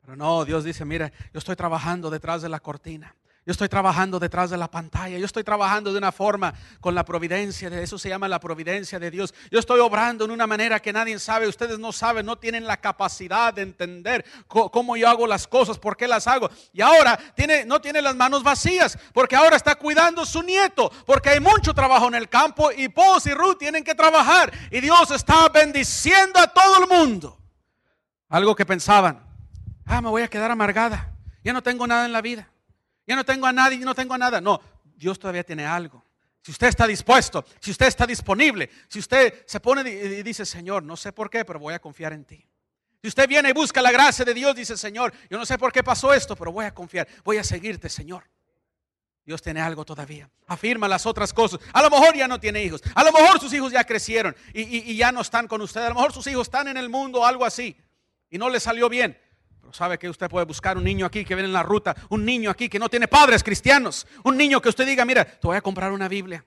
[0.00, 3.14] Pero no, Dios dice, mira, yo estoy trabajando detrás de la cortina.
[3.46, 5.16] Yo estoy trabajando detrás de la pantalla.
[5.18, 7.70] Yo estoy trabajando de una forma con la providencia.
[7.70, 9.32] De eso se llama la providencia de Dios.
[9.52, 11.46] Yo estoy obrando en una manera que nadie sabe.
[11.46, 15.96] Ustedes no saben, no tienen la capacidad de entender cómo yo hago las cosas, por
[15.96, 16.50] qué las hago.
[16.72, 21.30] Y ahora tiene, no tiene las manos vacías, porque ahora está cuidando su nieto, porque
[21.30, 24.52] hay mucho trabajo en el campo y Pos y Ruth tienen que trabajar.
[24.72, 27.38] Y Dios está bendiciendo a todo el mundo.
[28.28, 29.24] Algo que pensaban,
[29.84, 31.12] ah, me voy a quedar amargada.
[31.44, 32.50] Ya no tengo nada en la vida.
[33.06, 34.40] Ya no tengo a nadie, no tengo a nada.
[34.40, 34.60] No,
[34.96, 36.04] Dios todavía tiene algo.
[36.42, 40.82] Si usted está dispuesto, si usted está disponible, si usted se pone y dice, Señor,
[40.82, 42.46] no sé por qué, pero voy a confiar en ti.
[43.02, 45.72] Si usted viene y busca la gracia de Dios, dice, Señor, yo no sé por
[45.72, 48.24] qué pasó esto, pero voy a confiar, voy a seguirte, Señor.
[49.24, 50.30] Dios tiene algo todavía.
[50.46, 51.58] Afirma las otras cosas.
[51.72, 52.80] A lo mejor ya no tiene hijos.
[52.94, 55.80] A lo mejor sus hijos ya crecieron y, y ya no están con usted.
[55.80, 57.76] A lo mejor sus hijos están en el mundo o algo así.
[58.30, 59.18] Y no le salió bien
[59.72, 62.50] sabe que usted puede buscar un niño aquí que viene en la ruta, un niño
[62.50, 65.60] aquí que no tiene padres cristianos, un niño que usted diga, mira, te voy a
[65.60, 66.44] comprar una Biblia.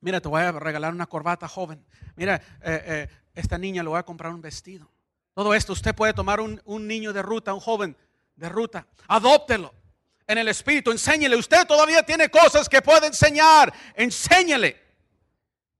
[0.00, 1.84] Mira, te voy a regalar una corbata joven.
[2.16, 4.90] Mira, eh, eh, esta niña le voy a comprar un vestido.
[5.34, 7.96] Todo esto usted puede tomar un, un niño de ruta, un joven
[8.36, 8.86] de ruta.
[9.08, 9.74] Adóptelo
[10.26, 11.36] en el espíritu, enséñele.
[11.36, 13.72] Usted todavía tiene cosas que puede enseñar.
[13.94, 14.80] Enséñele.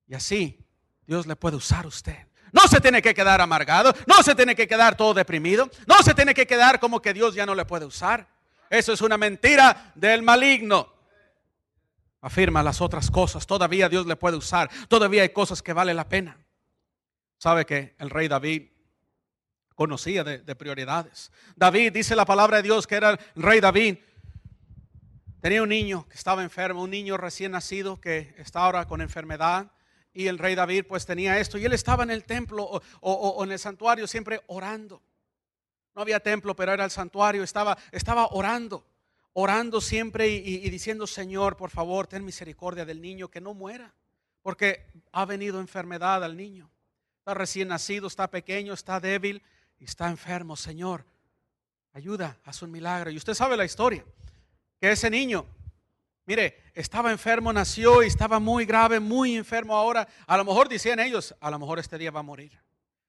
[0.08, 0.58] Y así
[1.06, 2.26] Dios le puede usar a usted.
[2.54, 6.14] No se tiene que quedar amargado, no se tiene que quedar todo deprimido, no se
[6.14, 8.28] tiene que quedar como que Dios ya no le puede usar.
[8.70, 10.88] Eso es una mentira del maligno.
[12.20, 16.08] Afirma las otras cosas, todavía Dios le puede usar, todavía hay cosas que vale la
[16.08, 16.38] pena.
[17.38, 18.70] ¿Sabe que el rey David
[19.74, 21.32] conocía de, de prioridades?
[21.56, 23.98] David, dice la palabra de Dios que era el rey David,
[25.40, 29.72] tenía un niño que estaba enfermo, un niño recién nacido que está ahora con enfermedad
[30.14, 33.52] y el rey David pues tenía esto y él estaba en el templo o, en
[33.52, 35.02] el santuario siempre orando.
[35.94, 38.86] No había templo, pero era el santuario, estaba, estaba orando,
[39.32, 43.92] orando siempre y, diciendo, Señor, por favor, ten misericordia del niño, que no muera,
[44.42, 46.70] porque ha venido enfermedad al niño.
[47.18, 49.42] Está recién nacido, está pequeño, está débil
[49.78, 51.04] y está enfermo, Señor.
[51.92, 53.10] Ayuda, haz un milagro.
[53.10, 54.04] Y usted sabe la historia,
[54.80, 55.46] que ese niño
[56.26, 60.08] Mire, estaba enfermo, nació y estaba muy grave, muy enfermo ahora.
[60.26, 62.58] A lo mejor decían ellos, a lo mejor este día va a morir.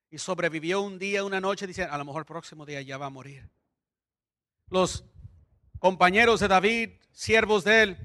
[0.09, 3.05] Y sobrevivió un día, una noche, decían, a lo mejor el próximo día ya va
[3.05, 3.49] a morir.
[4.69, 5.05] Los
[5.79, 7.97] compañeros de David, siervos de él,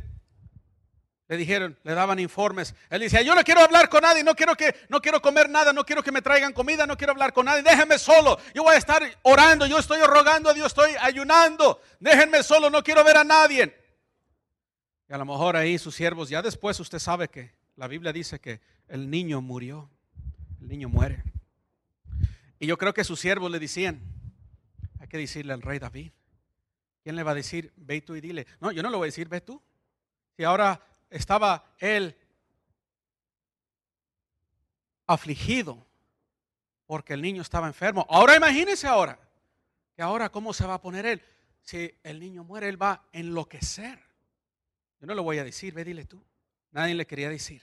[1.27, 2.75] le dijeron, le daban informes.
[2.89, 5.73] Él decía, yo no quiero hablar con nadie, no quiero que, no quiero comer nada,
[5.73, 8.39] no quiero que me traigan comida, no quiero hablar con nadie, déjenme solo.
[8.55, 11.81] Yo voy a estar orando, yo estoy rogando a Dios, estoy ayunando.
[12.01, 13.80] Déjenme solo, no quiero ver a nadie.
[15.11, 18.39] Y a lo mejor ahí sus siervos, ya después usted sabe que la Biblia dice
[18.39, 19.91] que el niño murió,
[20.61, 21.25] el niño muere.
[22.61, 24.01] Y yo creo que sus siervos le decían,
[25.01, 26.13] hay que decirle al rey David.
[27.03, 28.47] ¿Quién le va a decir, ve tú y dile?
[28.61, 29.61] No, yo no le voy a decir, ve tú.
[30.37, 32.17] Si ahora estaba él
[35.09, 35.85] afligido
[36.87, 38.07] porque el niño estaba enfermo.
[38.09, 39.19] Ahora imagínese ahora,
[39.97, 41.23] que ahora cómo se va a poner él.
[41.63, 44.10] Si el niño muere, él va a enloquecer.
[45.01, 46.23] Yo no lo voy a decir, ve, dile tú.
[46.73, 47.63] Nadie le quería decir.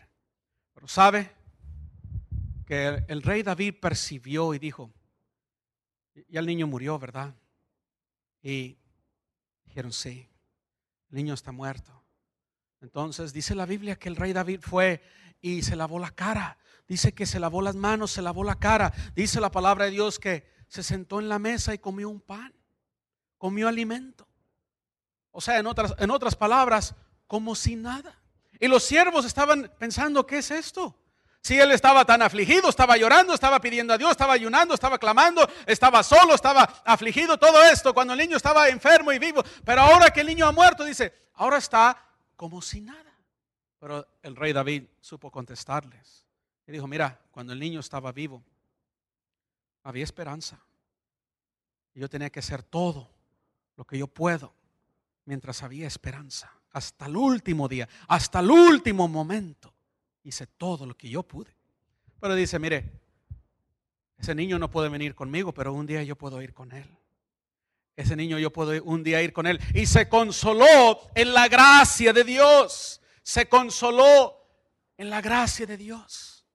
[0.73, 1.31] Pero sabe
[2.65, 4.91] que el, rey David percibió y dijo,
[6.27, 7.35] ya el niño murió, ¿verdad?
[8.41, 8.77] Y
[9.65, 10.27] dijeron, sí,
[11.09, 12.03] el niño está muerto.
[12.81, 15.01] Entonces dice la Biblia que el rey David fue
[15.39, 16.57] y se lavó la cara.
[16.87, 18.93] Dice que se lavó las manos, se lavó la cara.
[19.15, 22.53] Dice la palabra de Dios que se sentó en la mesa y comió un pan,
[23.37, 24.27] comió alimento.
[25.31, 26.95] O sea, en otras, en otras palabras,
[27.27, 28.17] como si nada.
[28.59, 30.95] Y los siervos estaban pensando, ¿qué es esto?
[31.41, 35.47] Si él estaba tan afligido, estaba llorando, estaba pidiendo a Dios, estaba ayunando, estaba clamando,
[35.65, 39.43] estaba solo, estaba afligido, todo esto, cuando el niño estaba enfermo y vivo.
[39.63, 42.03] Pero ahora que el niño ha muerto, dice, ahora está
[42.35, 43.13] como si nada.
[43.79, 46.25] Pero el rey David supo contestarles.
[46.65, 48.43] Y dijo, mira, cuando el niño estaba vivo,
[49.83, 50.59] había esperanza.
[51.93, 53.09] Y yo tenía que hacer todo
[53.77, 54.53] lo que yo puedo
[55.23, 59.73] mientras había esperanza hasta el último día, hasta el último momento.
[60.23, 61.55] Hice todo lo que yo pude.
[62.19, 62.91] Pero dice, mire,
[64.17, 66.87] ese niño no puede venir conmigo, pero un día yo puedo ir con él.
[67.95, 69.59] Ese niño yo puedo un día ir con él.
[69.73, 73.01] Y se consoló en la gracia de Dios.
[73.23, 74.37] Se consoló
[74.97, 76.45] en la gracia de Dios.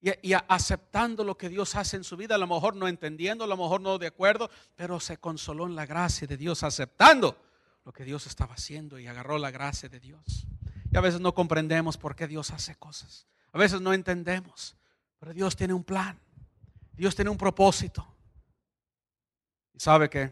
[0.00, 3.46] Y, aceptando lo que Dios hace en su vida, a lo mejor no entendiendo, a
[3.46, 7.38] lo mejor no de acuerdo, pero se consoló en la gracia de Dios, aceptando
[7.84, 10.46] lo que Dios estaba haciendo y agarró la gracia de Dios.
[10.90, 13.26] Y a veces no comprendemos por qué Dios hace cosas.
[13.52, 14.76] A veces no entendemos,
[15.18, 16.18] pero Dios tiene un plan.
[16.92, 18.06] Dios tiene un propósito.
[19.74, 20.30] Y sabe que,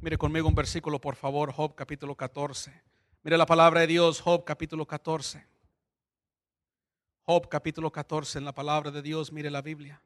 [0.00, 2.72] mire conmigo un versículo, por favor, Job capítulo 14.
[3.22, 5.44] Mire la palabra de Dios, Job capítulo 14.
[7.26, 10.00] Job capítulo 14 en la palabra de Dios, mire la Biblia.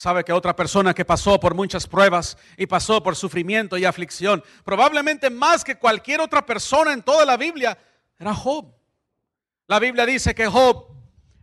[0.00, 4.42] Sabe que otra persona que pasó por muchas pruebas y pasó por sufrimiento y aflicción,
[4.64, 7.76] probablemente más que cualquier otra persona en toda la Biblia,
[8.18, 8.74] era Job.
[9.66, 10.86] La Biblia dice que Job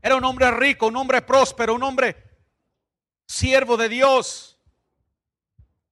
[0.02, 2.17] era un hombre rico, un hombre próspero, un hombre
[3.28, 4.58] siervo de Dios.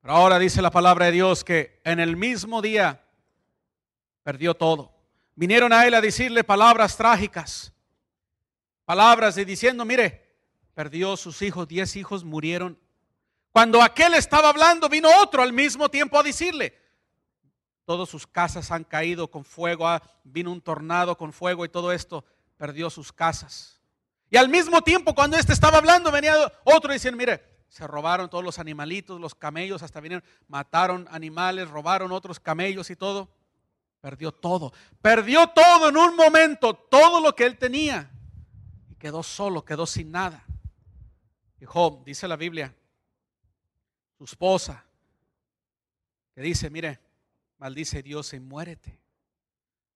[0.02, 3.00] Pero ahora dice la palabra de Dios que en el mismo día
[4.24, 4.92] perdió todo.
[5.36, 7.72] Vinieron a él a decirle palabras trágicas,
[8.86, 10.25] palabras de diciendo, mire,
[10.76, 12.78] perdió sus hijos, diez hijos murieron.
[13.52, 16.78] Cuando aquel estaba hablando, vino otro al mismo tiempo a decirle,
[17.86, 21.92] todas sus casas han caído con fuego, ah, vino un tornado con fuego y todo
[21.92, 22.24] esto,
[22.58, 23.80] perdió sus casas.
[24.30, 26.36] Y al mismo tiempo, cuando este estaba hablando, venía
[26.66, 32.12] otro diciendo, mire, se robaron todos los animalitos, los camellos, hasta vinieron, mataron animales, robaron
[32.12, 33.30] otros camellos y todo.
[34.02, 34.74] Perdió todo.
[35.02, 38.12] Perdió todo en un momento, todo lo que él tenía.
[39.00, 40.46] quedó solo, quedó sin nada.
[41.66, 42.74] Job, dice la Biblia,
[44.18, 44.86] su esposa,
[46.34, 47.00] que dice, mire,
[47.58, 49.00] maldice a Dios y muérete.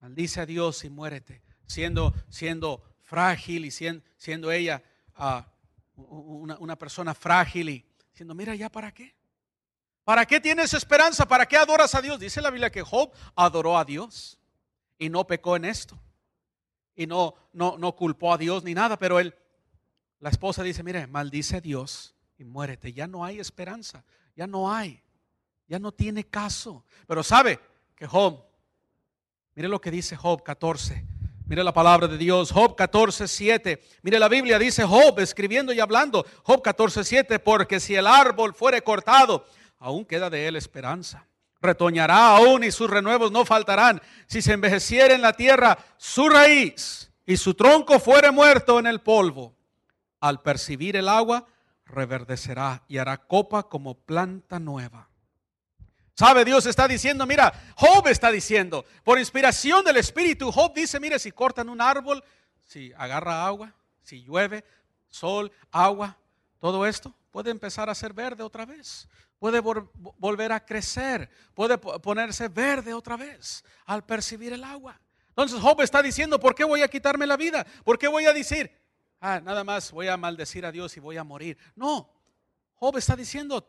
[0.00, 1.42] Maldice a Dios y muérete.
[1.66, 4.82] Siendo, siendo frágil y siendo, siendo ella
[5.14, 5.46] ah,
[5.96, 9.14] una, una persona frágil y diciendo, mira, ¿ya para qué?
[10.04, 11.26] ¿Para qué tienes esperanza?
[11.26, 12.18] ¿Para qué adoras a Dios?
[12.18, 14.38] Dice la Biblia que Job adoró a Dios
[14.98, 15.98] y no pecó en esto.
[16.96, 19.34] Y no, no, no culpó a Dios ni nada, pero él,
[20.20, 22.92] la esposa dice, mire, maldice a Dios y muérete.
[22.92, 24.04] Ya no hay esperanza,
[24.36, 25.02] ya no hay,
[25.66, 26.84] ya no tiene caso.
[27.06, 27.58] Pero sabe
[27.96, 28.44] que Job,
[29.54, 31.06] mire lo que dice Job 14.
[31.46, 33.82] Mire la palabra de Dios, Job 14, 7.
[34.02, 38.54] Mire la Biblia, dice Job, escribiendo y hablando, Job 14, 7, porque si el árbol
[38.54, 39.44] fuere cortado,
[39.78, 41.26] aún queda de él esperanza.
[41.60, 44.00] Retoñará aún y sus renuevos no faltarán.
[44.26, 49.00] Si se envejeciera en la tierra su raíz y su tronco fuere muerto en el
[49.00, 49.56] polvo,
[50.20, 51.46] al percibir el agua,
[51.84, 55.08] reverdecerá y hará copa como planta nueva.
[56.14, 56.44] ¿Sabe?
[56.44, 61.32] Dios está diciendo, mira, Job está diciendo, por inspiración del Espíritu, Job dice, mire, si
[61.32, 62.22] cortan un árbol,
[62.64, 64.64] si agarra agua, si llueve,
[65.08, 66.18] sol, agua,
[66.58, 69.08] todo esto puede empezar a ser verde otra vez
[69.40, 75.00] puede volver a crecer, puede ponerse verde otra vez al percibir el agua.
[75.30, 77.66] Entonces Job está diciendo, ¿por qué voy a quitarme la vida?
[77.82, 78.70] ¿Por qué voy a decir,
[79.20, 81.56] ah, nada más voy a maldecir a Dios y voy a morir?
[81.76, 82.10] No,
[82.74, 83.66] Job está diciendo,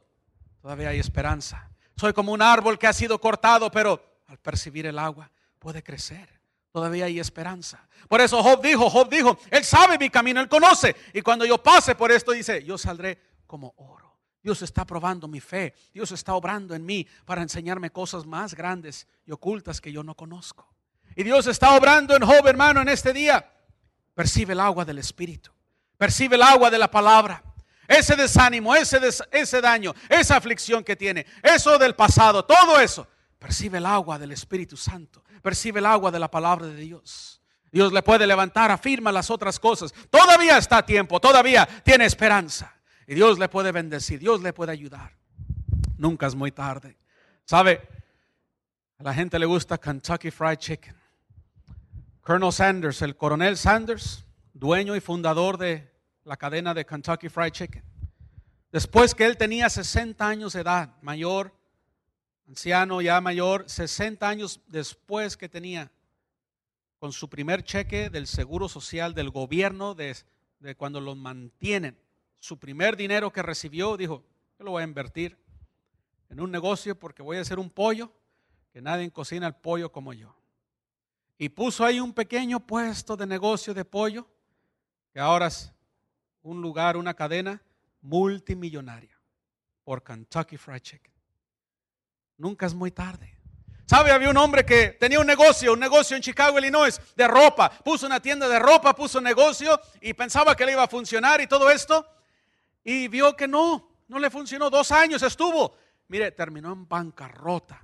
[0.62, 1.70] todavía hay esperanza.
[1.96, 6.42] Soy como un árbol que ha sido cortado, pero al percibir el agua puede crecer.
[6.72, 7.86] Todavía hay esperanza.
[8.08, 10.96] Por eso Job dijo, Job dijo, Él sabe mi camino, Él conoce.
[11.14, 14.18] Y cuando yo pase por esto, dice, yo saldré como oro.
[14.42, 15.76] Dios está probando mi fe.
[15.94, 20.16] Dios está obrando en mí para enseñarme cosas más grandes y ocultas que yo no
[20.16, 20.74] conozco.
[21.16, 23.52] Y Dios está obrando en Job, hermano, en este día.
[24.14, 25.52] Percibe el agua del Espíritu.
[25.98, 27.44] Percibe el agua de la palabra.
[27.88, 29.00] Ese desánimo, ese,
[29.32, 33.08] ese daño, esa aflicción que tiene, eso del pasado, todo eso.
[33.38, 35.24] Percibe el agua del Espíritu Santo.
[35.42, 37.42] Percibe el agua de la palabra de Dios.
[37.72, 39.94] Dios le puede levantar, afirma las otras cosas.
[40.10, 42.76] Todavía está a tiempo, todavía tiene esperanza.
[43.08, 45.18] Y Dios le puede bendecir, Dios le puede ayudar.
[45.98, 46.98] Nunca es muy tarde.
[47.46, 47.82] ¿Sabe?
[49.00, 51.01] A la gente le gusta Kentucky Fried Chicken.
[52.22, 55.92] Colonel Sanders, el coronel Sanders, dueño y fundador de
[56.24, 57.84] la cadena de Kentucky Fried Chicken.
[58.72, 61.52] Después que él tenía 60 años de edad, mayor,
[62.48, 65.92] anciano ya mayor, 60 años después que tenía,
[67.00, 70.16] con su primer cheque del Seguro Social del gobierno de,
[70.78, 71.98] cuando lo mantienen
[72.38, 74.24] su primer dinero que recibió, dijo,
[74.60, 75.40] yo lo voy a invertir
[76.30, 78.12] en un negocio porque voy a hacer un pollo,
[78.72, 80.36] que nadie cocina el pollo como yo.
[81.42, 84.28] Y puso ahí un pequeño puesto de negocio de pollo,
[85.12, 85.74] que ahora es
[86.44, 87.60] un lugar, una cadena
[88.00, 89.20] multimillonaria
[89.84, 91.12] por Kentucky Fried Chicken.
[92.38, 93.40] Nunca es muy tarde.
[93.88, 94.12] ¿Sabe?
[94.12, 97.72] Había un hombre que tenía un negocio, un negocio en Chicago, Illinois, de ropa.
[97.72, 101.42] Puso una tienda de ropa, puso un negocio y pensaba que le iba a funcionar
[101.42, 102.06] y todo esto
[102.84, 104.70] y vio que no, no le funcionó.
[104.70, 105.76] Dos años estuvo.
[106.08, 107.84] Mire, terminó en bancarrota.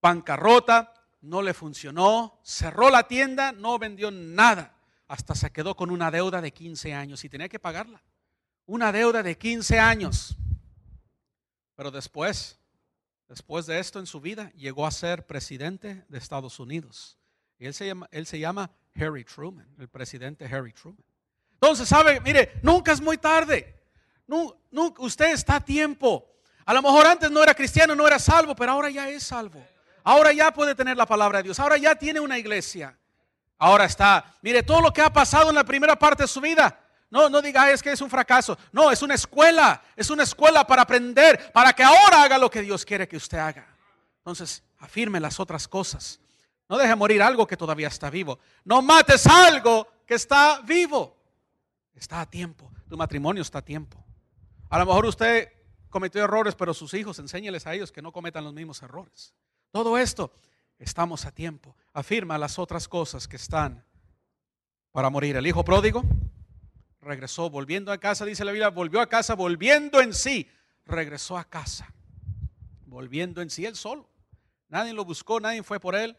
[0.00, 0.91] Bancarrota,
[1.22, 4.76] no le funcionó, cerró la tienda, no vendió nada.
[5.08, 8.02] Hasta se quedó con una deuda de 15 años y tenía que pagarla.
[8.66, 10.36] Una deuda de 15 años.
[11.76, 12.58] Pero después,
[13.28, 17.18] después de esto en su vida, llegó a ser presidente de Estados Unidos.
[17.58, 21.04] Y él se llama, él se llama Harry Truman, el presidente Harry Truman.
[21.54, 23.80] Entonces, sabe, mire, nunca es muy tarde.
[24.26, 24.56] No,
[24.98, 26.28] usted está a tiempo.
[26.64, 29.64] A lo mejor antes no era cristiano, no era salvo, pero ahora ya es salvo.
[30.04, 31.60] Ahora ya puede tener la palabra de Dios.
[31.60, 32.96] Ahora ya tiene una iglesia.
[33.58, 34.34] Ahora está.
[34.42, 36.78] Mire, todo lo que ha pasado en la primera parte de su vida.
[37.10, 38.56] No, no diga, es que es un fracaso.
[38.72, 39.82] No, es una escuela.
[39.94, 43.38] Es una escuela para aprender, para que ahora haga lo que Dios quiere que usted
[43.38, 43.66] haga.
[44.18, 46.20] Entonces, afirme las otras cosas.
[46.68, 48.38] No deje morir algo que todavía está vivo.
[48.64, 51.16] No mates algo que está vivo.
[51.94, 52.72] Está a tiempo.
[52.88, 54.02] Tu matrimonio está a tiempo.
[54.70, 55.52] A lo mejor usted
[55.90, 59.34] cometió errores, pero sus hijos, enséñeles a ellos que no cometan los mismos errores.
[59.72, 60.30] Todo esto,
[60.78, 61.74] estamos a tiempo.
[61.94, 63.82] Afirma las otras cosas que están
[64.92, 65.34] para morir.
[65.36, 66.04] El hijo pródigo
[67.00, 70.46] regresó, volviendo a casa, dice la Biblia, volvió a casa, volviendo en sí,
[70.84, 71.92] regresó a casa,
[72.84, 74.08] volviendo en sí, él solo.
[74.68, 76.18] Nadie lo buscó, nadie fue por él.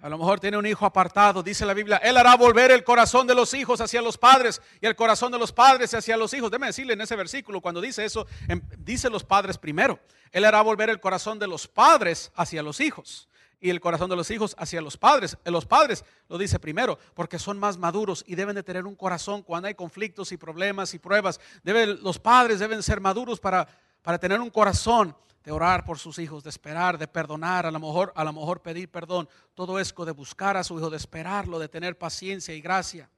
[0.00, 3.26] A lo mejor tiene un hijo apartado, dice la Biblia, Él hará volver el corazón
[3.26, 6.50] de los hijos hacia los padres y el corazón de los padres hacia los hijos.
[6.50, 9.98] Déjeme decirle en ese versículo, cuando dice eso, em, dice los padres primero.
[10.30, 13.28] Él hará volver el corazón de los padres hacia los hijos
[13.60, 15.38] y el corazón de los hijos hacia los padres.
[15.46, 19.42] Los padres lo dice primero, porque son más maduros y deben de tener un corazón
[19.42, 21.40] cuando hay conflictos y problemas y pruebas.
[21.62, 23.66] los padres deben ser maduros para,
[24.02, 27.78] para tener un corazón de orar por sus hijos, de esperar, de perdonar, a lo
[27.78, 29.28] mejor, a lo mejor pedir perdón.
[29.54, 33.10] Todo esto de buscar a su hijo, de esperarlo, de tener paciencia y gracia.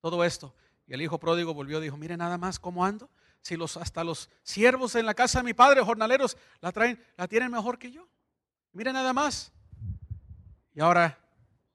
[0.00, 0.54] Todo esto.
[0.86, 3.10] Y el hijo pródigo volvió y dijo, mire nada más cómo ando.
[3.42, 7.26] Si los, hasta los siervos en la casa de mi padre, jornaleros, la traen, la
[7.26, 8.06] tienen mejor que yo.
[8.72, 9.52] Mire nada más.
[10.72, 11.18] Y ahora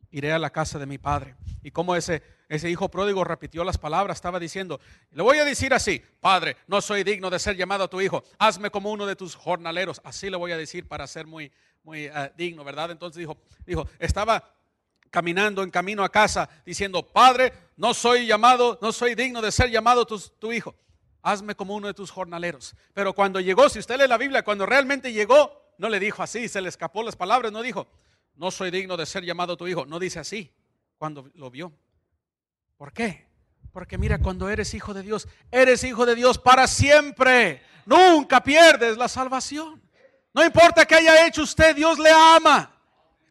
[0.10, 1.36] iré a la casa de mi padre.
[1.64, 4.82] Y como ese, ese hijo pródigo repitió las palabras, estaba diciendo,
[5.12, 8.26] le voy a decir así, Padre, no soy digno de ser llamado a tu hijo,
[8.38, 10.02] hazme como uno de tus jornaleros.
[10.04, 11.50] Así le voy a decir para ser muy,
[11.82, 12.92] muy eh, digno, ¿verdad?
[12.92, 14.54] Entonces dijo, dijo, estaba
[15.10, 19.72] caminando en camino a casa diciendo, Padre, no soy llamado, no soy digno de ser
[19.72, 20.76] llamado tu, tu hijo.
[21.22, 22.76] Hazme como uno de tus jornaleros.
[22.94, 26.50] Pero cuando llegó, si usted lee la Biblia, cuando realmente llegó, no le dijo así,
[26.50, 27.88] se le escapó las palabras, no dijo,
[28.36, 29.86] no soy digno de ser llamado tu hijo.
[29.86, 30.52] No dice así
[30.98, 31.72] cuando lo vio.
[32.82, 33.28] ¿Por qué?
[33.72, 37.62] Porque mira, cuando eres hijo de Dios, eres hijo de Dios para siempre.
[37.86, 39.80] Nunca pierdes la salvación.
[40.34, 42.76] No importa qué haya hecho usted, Dios le ama.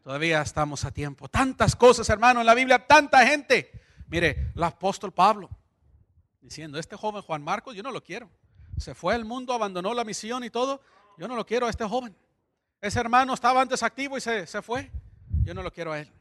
[0.04, 1.28] Todavía estamos a tiempo.
[1.28, 3.72] Tantas cosas, hermano, en la Biblia, tanta gente.
[4.06, 5.50] Mire, el apóstol Pablo
[6.40, 8.30] diciendo, este joven Juan Marcos, yo no lo quiero.
[8.78, 10.80] Se fue al mundo, abandonó la misión y todo.
[11.18, 12.16] Yo no lo quiero a este joven.
[12.80, 14.92] Ese hermano estaba antes activo y se, fue.
[15.42, 16.19] Yo no lo quiero a él.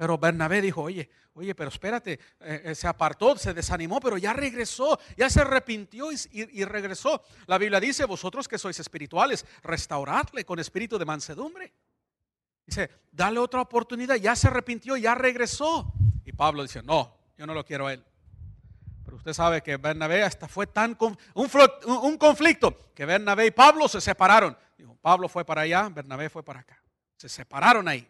[0.00, 4.32] Pero Bernabé dijo, oye, oye, pero espérate, eh, eh, se apartó, se desanimó, pero ya
[4.32, 7.22] regresó, ya se arrepintió y, regresó.
[7.46, 11.74] La Biblia dice, vosotros que sois espirituales, restauradle con espíritu de mansedumbre.
[12.64, 15.92] Dice, dale otra oportunidad, ya se arrepintió, ya regresó.
[16.24, 18.02] Y Pablo dice, no, yo no lo quiero a él.
[19.04, 20.96] Pero usted sabe que Bernabé hasta fue tan
[21.34, 24.56] un, conflicto que Bernabé y Pablo se separaron.
[25.02, 26.82] Pablo fue para allá, Bernabé fue para acá.
[27.18, 28.08] Se separaron ahí.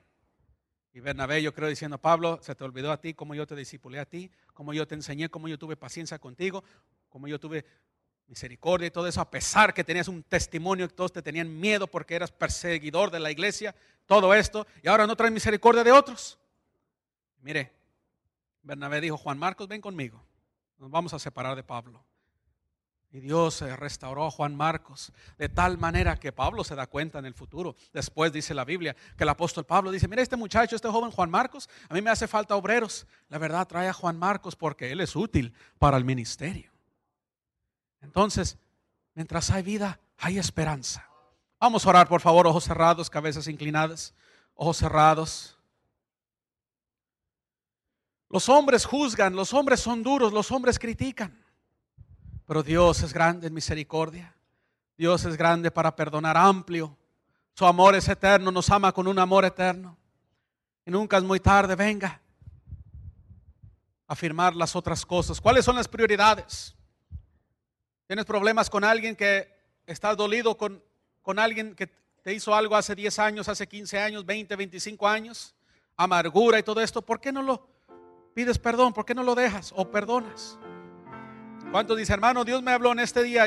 [0.93, 4.01] Y Bernabé, yo creo, diciendo, Pablo, se te olvidó a ti, como yo te disipulé
[4.01, 6.65] a ti, como yo te enseñé, como yo tuve paciencia contigo,
[7.09, 7.65] como yo tuve
[8.27, 12.15] misericordia y todo eso, a pesar que tenías un testimonio todos te tenían miedo porque
[12.15, 13.75] eras perseguidor de la iglesia,
[14.07, 16.39] todo esto, y ahora no traes misericordia de otros.
[17.41, 17.73] Mire,
[18.63, 20.23] Bernabé dijo, Juan Marcos, ven conmigo,
[20.79, 22.05] nos vamos a separar de Pablo.
[23.13, 27.27] Y Dios restauró a Juan Marcos de tal manera que Pablo se da cuenta en
[27.27, 27.75] el futuro.
[27.93, 31.29] Después dice la Biblia que el apóstol Pablo dice, mira este muchacho, este joven Juan
[31.29, 33.07] Marcos, a mí me hace falta obreros.
[33.29, 36.71] La verdad trae a Juan Marcos porque él es útil para el ministerio.
[38.01, 38.59] Entonces,
[39.15, 41.09] mientras hay vida, hay esperanza.
[41.59, 44.15] Vamos a orar, por favor, ojos cerrados, cabezas inclinadas,
[44.55, 45.59] ojos cerrados.
[48.29, 51.45] Los hombres juzgan, los hombres son duros, los hombres critican.
[52.51, 54.35] Pero Dios es grande en misericordia.
[54.99, 56.99] Dios es grande para perdonar amplio.
[57.55, 59.97] Su amor es eterno, nos ama con un amor eterno.
[60.85, 62.21] Y nunca es muy tarde, venga.
[64.09, 65.41] A afirmar las otras cosas.
[65.41, 66.75] ¿Cuáles son las prioridades?
[68.09, 69.47] ¿Tienes problemas con alguien que
[69.87, 70.83] estás dolido con,
[71.23, 75.55] con alguien que te hizo algo hace 10 años, hace 15 años, 20, 25 años?
[75.97, 77.01] Amargura y todo esto.
[77.01, 77.69] ¿Por qué no lo
[78.35, 78.93] pides perdón?
[78.93, 80.59] ¿Por qué no lo dejas o perdonas?
[81.71, 83.47] ¿Cuántos dice, hermano, Dios me habló en este día?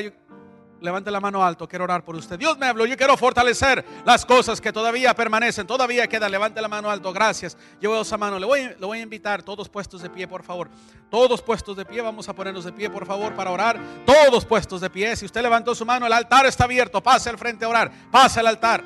[0.84, 2.38] levante la mano alto, quiero orar por usted.
[2.38, 6.30] Dios me habló, yo quiero fortalecer las cosas que todavía permanecen, todavía quedan.
[6.30, 7.58] Levante la mano alto, gracias.
[7.80, 10.70] Llevo esa mano, le voy, le voy a invitar, todos puestos de pie, por favor.
[11.10, 13.80] Todos puestos de pie, vamos a ponernos de pie, por favor, para orar.
[14.06, 15.16] Todos puestos de pie.
[15.16, 17.02] Si usted levantó su mano, el altar está abierto.
[17.02, 17.90] Pase al frente a orar.
[18.12, 18.84] Pase al altar.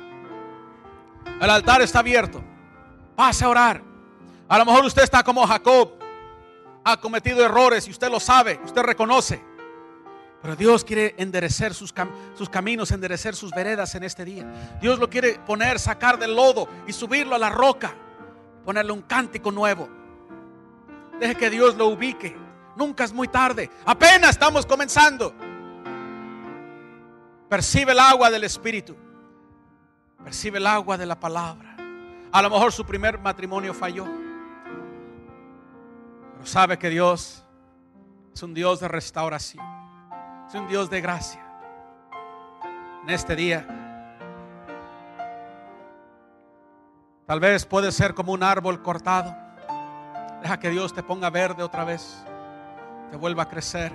[1.40, 2.42] El altar está abierto.
[3.16, 3.82] Pase a orar.
[4.48, 5.98] A lo mejor usted está como Jacob
[6.92, 9.42] ha cometido errores y usted lo sabe, usted reconoce.
[10.40, 11.92] Pero Dios quiere enderecer sus,
[12.50, 14.78] caminos, enderecer sus veredas en este día.
[14.80, 17.92] Dios lo quiere poner, sacar del lodo y subirlo a la roca,
[18.64, 19.88] ponerle un cántico nuevo.
[21.20, 22.36] Deje que Dios lo ubique.
[22.76, 23.68] Nunca es muy tarde.
[23.84, 25.34] Apenas estamos comenzando.
[27.48, 28.96] Percibe el agua del Espíritu.
[30.22, 31.76] Percibe el agua de la palabra.
[32.30, 34.27] A lo mejor su primer matrimonio falló.
[36.38, 37.44] Pero sabe que Dios
[38.32, 39.66] es un Dios de restauración.
[40.46, 41.44] Es un Dios de gracia.
[43.02, 43.66] En este día.
[47.26, 49.34] Tal vez puede ser como un árbol cortado.
[50.40, 52.24] Deja que Dios te ponga verde otra vez.
[53.10, 53.90] Te vuelva a crecer.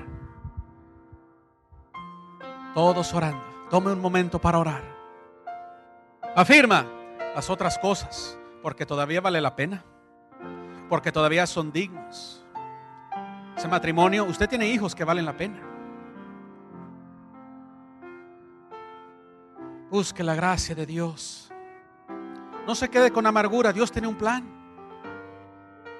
[2.73, 3.41] Todos orando.
[3.69, 4.83] Tome un momento para orar.
[6.35, 6.85] Afirma
[7.33, 8.37] las otras cosas.
[8.61, 9.85] Porque todavía vale la pena
[10.89, 12.43] porque todavía son dignos.
[13.57, 15.59] Ese matrimonio, usted tiene hijos que valen la pena.
[19.89, 21.51] Busque la gracia de Dios.
[22.65, 23.71] No se quede con amargura.
[23.71, 24.43] Dios tiene un plan.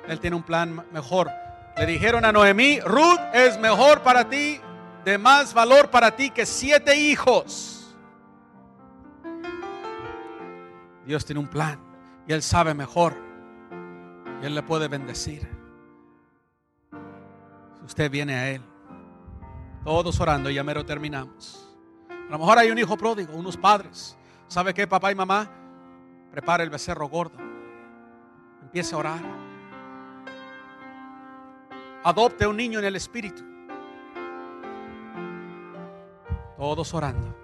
[0.08, 1.30] Él tiene un plan mejor.
[1.78, 4.60] Le dijeron a Noemí, Ruth es mejor para ti,
[5.06, 7.96] de más valor para ti que siete hijos.
[11.06, 11.80] Dios tiene un plan
[12.28, 13.33] y Él sabe mejor.
[14.44, 15.48] Él le puede bendecir.
[17.80, 18.62] Si usted viene a Él.
[19.86, 21.74] Todos orando y ya mero terminamos.
[22.10, 24.18] A lo mejor hay un hijo pródigo, unos padres.
[24.48, 25.50] ¿Sabe qué, papá y mamá?
[26.32, 27.38] Prepare el becerro gordo.
[28.62, 29.22] Empiece a orar.
[32.04, 33.44] Adopte un niño en el espíritu.
[36.58, 37.43] Todos orando.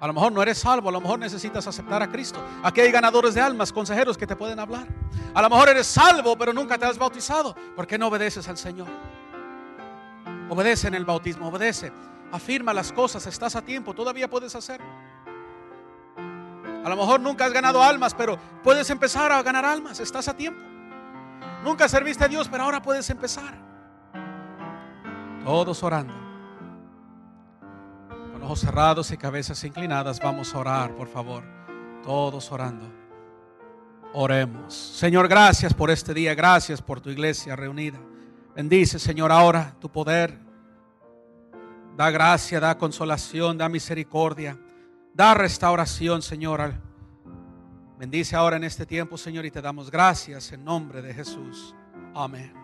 [0.00, 2.40] A lo mejor no eres salvo, a lo mejor necesitas aceptar a Cristo.
[2.62, 4.86] Aquí hay ganadores de almas, consejeros que te pueden hablar.
[5.34, 7.54] A lo mejor eres salvo, pero nunca te has bautizado.
[7.74, 8.86] ¿Por qué no obedeces al Señor?
[10.48, 11.92] Obedece en el bautismo, obedece.
[12.30, 14.80] Afirma las cosas, estás a tiempo, todavía puedes hacer.
[16.16, 20.36] A lo mejor nunca has ganado almas, pero puedes empezar a ganar almas, estás a
[20.36, 20.60] tiempo.
[21.64, 23.58] Nunca serviste a Dios, pero ahora puedes empezar.
[25.44, 26.17] Todos orando
[28.42, 31.44] ojos cerrados y cabezas inclinadas, vamos a orar, por favor.
[32.02, 32.90] Todos orando.
[34.12, 34.74] Oremos.
[34.74, 37.98] Señor, gracias por este día, gracias por tu iglesia reunida.
[38.54, 40.38] Bendice, Señor, ahora tu poder.
[41.96, 44.58] Da gracia, da consolación, da misericordia,
[45.12, 46.74] da restauración, Señor.
[47.98, 51.74] Bendice ahora en este tiempo, Señor, y te damos gracias en nombre de Jesús.
[52.14, 52.57] Amén.